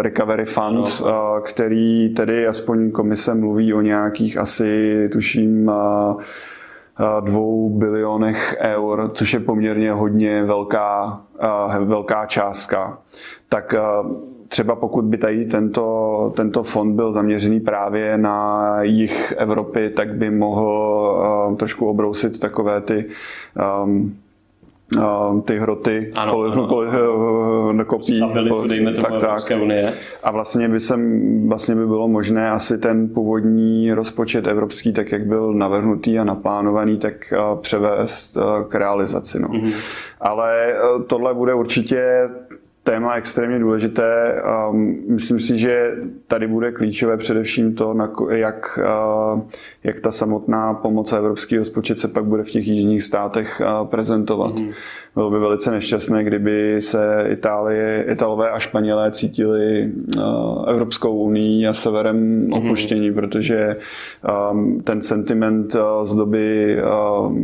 Recovery 0.00 0.44
Fund, 0.44 1.00
no. 1.00 1.40
který 1.44 2.14
tedy 2.14 2.46
aspoň 2.46 2.90
komise 2.90 3.34
mluví 3.34 3.74
o 3.74 3.80
nějakých 3.80 4.36
asi, 4.36 5.08
tuším, 5.12 5.70
dvou 7.20 7.70
bilionech 7.70 8.56
eur, 8.60 9.10
což 9.14 9.32
je 9.32 9.40
poměrně 9.40 9.92
hodně 9.92 10.44
velká, 10.44 11.20
velká 11.84 12.26
částka, 12.26 12.98
tak 13.48 13.74
třeba 14.48 14.76
pokud 14.76 15.04
by 15.04 15.18
tady 15.18 15.44
tento, 15.44 16.32
tento 16.36 16.62
fond 16.62 16.94
byl 16.96 17.12
zaměřený 17.12 17.60
právě 17.60 18.18
na 18.18 18.76
jich 18.82 19.34
Evropy, 19.36 19.90
tak 19.90 20.14
by 20.14 20.30
mohl 20.30 21.56
trošku 21.58 21.88
obrousit 21.88 22.40
takové 22.40 22.80
ty 22.80 23.04
um, 23.84 24.16
ty 25.44 25.58
hroty 25.58 26.12
ano, 26.16 26.32
poli, 26.32 26.52
ano. 26.52 26.66
Poli, 26.68 26.88
uh, 26.88 27.82
kopí. 27.82 28.16
Stabilitu, 28.16 28.66
dejme 28.66 28.92
tomu 28.92 29.02
tak, 29.02 29.12
Evropské 29.22 29.54
tak. 29.54 29.62
unie. 29.62 29.92
A 30.22 30.30
vlastně 30.30 30.68
by, 30.68 30.80
sem, 30.80 31.48
vlastně 31.48 31.74
by 31.74 31.86
bylo 31.86 32.08
možné 32.08 32.50
asi 32.50 32.78
ten 32.78 33.08
původní 33.08 33.92
rozpočet 33.92 34.46
evropský, 34.46 34.92
tak 34.92 35.12
jak 35.12 35.26
byl 35.26 35.52
navrhnutý 35.54 36.18
a 36.18 36.24
naplánovaný, 36.24 36.98
tak 36.98 37.34
převést 37.60 38.38
k 38.68 38.74
realizaci. 38.74 39.40
No. 39.40 39.48
Mm-hmm. 39.48 39.72
Ale 40.20 40.74
tohle 41.06 41.34
bude 41.34 41.54
určitě 41.54 42.28
téma 42.84 43.14
extrémně 43.14 43.58
důležité. 43.58 44.42
Myslím 45.08 45.40
si, 45.40 45.56
že 45.56 45.92
tady 46.26 46.46
bude 46.46 46.72
klíčové 46.72 47.16
především 47.16 47.74
to, 47.74 47.94
jak, 48.30 48.78
jak 49.84 50.00
ta 50.00 50.12
samotná 50.12 50.74
pomoc 50.74 51.12
a 51.12 51.16
evropský 51.16 51.56
rozpočet 51.56 51.98
se 51.98 52.08
pak 52.08 52.24
bude 52.24 52.42
v 52.42 52.50
těch 52.50 52.68
jižních 52.68 53.02
státech 53.02 53.62
prezentovat. 53.84 54.54
Mm. 54.58 54.70
Bylo 55.14 55.30
by 55.30 55.38
velice 55.38 55.70
nešťastné, 55.70 56.24
kdyby 56.24 56.76
se 56.82 57.26
Itálie, 57.28 58.04
Italové 58.08 58.50
a 58.50 58.58
Španělé 58.58 59.10
cítili 59.10 59.92
Evropskou 60.66 61.16
unii 61.16 61.66
a 61.66 61.72
severem 61.72 62.42
mhm. 62.42 62.52
opuštění, 62.52 63.08
mm. 63.08 63.14
protože 63.14 63.76
ten 64.84 65.02
sentiment 65.02 65.76
z 66.02 66.14
doby 66.14 66.78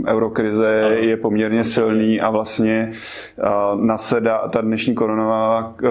eurokrize 0.07 0.97
je 1.01 1.17
poměrně 1.17 1.65
silný 1.65 2.21
a 2.21 2.31
vlastně 2.31 2.93
nasedá 3.75 4.49
ta 4.49 4.61
dnešní 4.61 4.95
koronová 4.95 5.26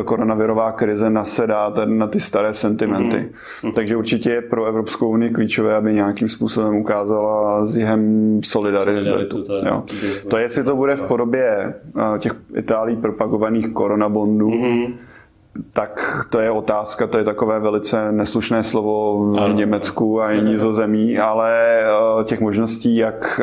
koronavirová 0.06 0.72
krize 0.72 1.10
nasedá 1.10 1.74
na 1.86 2.08
ty 2.08 2.20
staré 2.20 2.54
sentimenty. 2.54 3.30
Mm-hmm. 3.62 3.74
Takže 3.74 3.96
určitě 3.98 4.30
je 4.30 4.42
pro 4.42 4.66
Evropskou 4.66 5.10
unii 5.10 5.30
klíčové, 5.30 5.76
aby 5.76 5.94
nějakým 5.94 6.28
způsobem 6.28 6.76
ukázala 6.76 7.66
s 7.66 7.78
jihem 7.78 8.40
solidaritu. 8.44 8.98
solidaritu 8.98 9.44
to, 9.44 9.56
je, 9.56 9.62
jo. 9.66 9.84
to 10.30 10.38
jestli 10.38 10.64
to 10.64 10.76
bude 10.76 10.96
v 10.96 11.02
podobě 11.02 11.74
těch 12.20 12.36
Itálí 12.56 12.96
propagovaných 12.96 13.74
koronabondů, 13.74 14.50
mm-hmm 14.50 14.94
tak 15.74 16.26
to 16.30 16.40
je 16.40 16.52
otázka, 16.52 17.08
to 17.08 17.18
je 17.18 17.24
takové 17.24 17.60
velice 17.60 18.12
neslušné 18.12 18.64
slovo 18.64 19.26
v 19.26 19.40
ano, 19.40 19.54
Německu 19.54 20.22
a 20.22 20.34
nizozemí, 20.34 21.20
ale 21.20 21.82
těch 22.24 22.40
možností, 22.40 22.96
jak, 22.96 23.42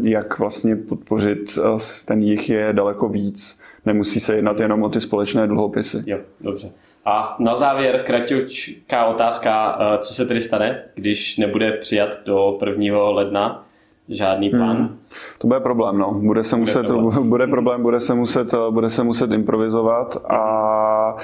jak 0.00 0.38
vlastně 0.38 0.76
podpořit 0.76 1.58
ten 2.04 2.22
jich 2.22 2.50
je 2.50 2.72
daleko 2.72 3.08
víc 3.08 3.61
nemusí 3.86 4.20
se 4.20 4.36
jednat 4.36 4.60
jenom 4.60 4.82
o 4.82 4.88
ty 4.88 5.00
společné 5.00 5.46
dluhopisy. 5.46 6.02
Jo, 6.06 6.18
dobře. 6.40 6.70
A 7.04 7.36
na 7.38 7.54
závěr 7.54 8.02
kratičká 8.06 9.06
otázka, 9.06 9.78
eh, 9.80 9.98
co 9.98 10.14
se 10.14 10.26
tedy 10.26 10.40
stane, 10.40 10.82
když 10.94 11.38
nebude 11.38 11.72
přijat 11.72 12.08
do 12.26 12.58
1. 12.66 13.10
ledna 13.10 13.64
žádný 14.08 14.48
hmm. 14.50 14.60
plán? 14.60 14.76
Hmm. 14.76 14.98
To 15.38 15.46
bude 15.46 15.60
problém, 15.60 15.98
no. 15.98 16.12
Bude 16.12 16.42
se 16.42 16.56
bude 16.56 16.60
muset, 16.60 16.86
problém. 16.86 17.28
bude 17.28 17.46
problém, 17.46 17.82
bude 17.82 18.00
se 18.00 18.14
muset, 18.14 18.54
bude 18.70 18.88
se 18.88 19.04
muset 19.04 19.32
improvizovat 19.32 20.16
a 20.30 21.16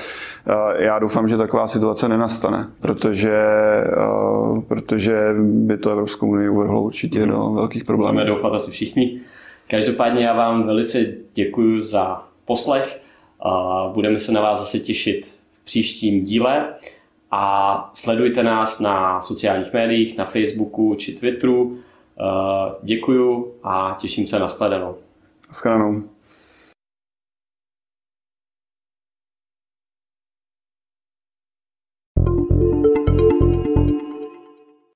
já 0.78 0.98
doufám, 0.98 1.28
že 1.28 1.36
taková 1.36 1.66
situace 1.66 2.08
nenastane, 2.08 2.68
protože, 2.80 3.40
protože 4.68 5.34
by 5.40 5.76
to 5.76 5.90
Evropskou 5.90 6.28
unii 6.28 6.48
uvrhlo 6.48 6.82
určitě 6.82 7.18
hmm. 7.18 7.30
do 7.30 7.50
velkých 7.50 7.84
problémů. 7.84 8.12
Budeme 8.12 8.30
doufat 8.30 8.52
asi 8.52 8.70
všichni. 8.70 9.20
Každopádně 9.70 10.24
já 10.24 10.32
vám 10.32 10.66
velice 10.66 11.06
děkuji 11.34 11.80
za 11.80 12.27
poslech. 12.48 13.02
Budeme 13.92 14.18
se 14.18 14.32
na 14.32 14.40
vás 14.40 14.58
zase 14.58 14.78
těšit 14.78 15.26
v 15.62 15.64
příštím 15.64 16.24
díle 16.24 16.74
a 17.30 17.90
sledujte 17.94 18.42
nás 18.42 18.80
na 18.80 19.20
sociálních 19.20 19.72
médiích, 19.72 20.18
na 20.18 20.24
Facebooku 20.24 20.94
či 20.94 21.12
Twitteru. 21.12 21.78
Děkuju 22.82 23.54
a 23.62 23.96
těším 24.00 24.26
se 24.26 24.38
na 24.38 24.48
shledanou. 24.48 24.96
Shledanou. 25.52 26.02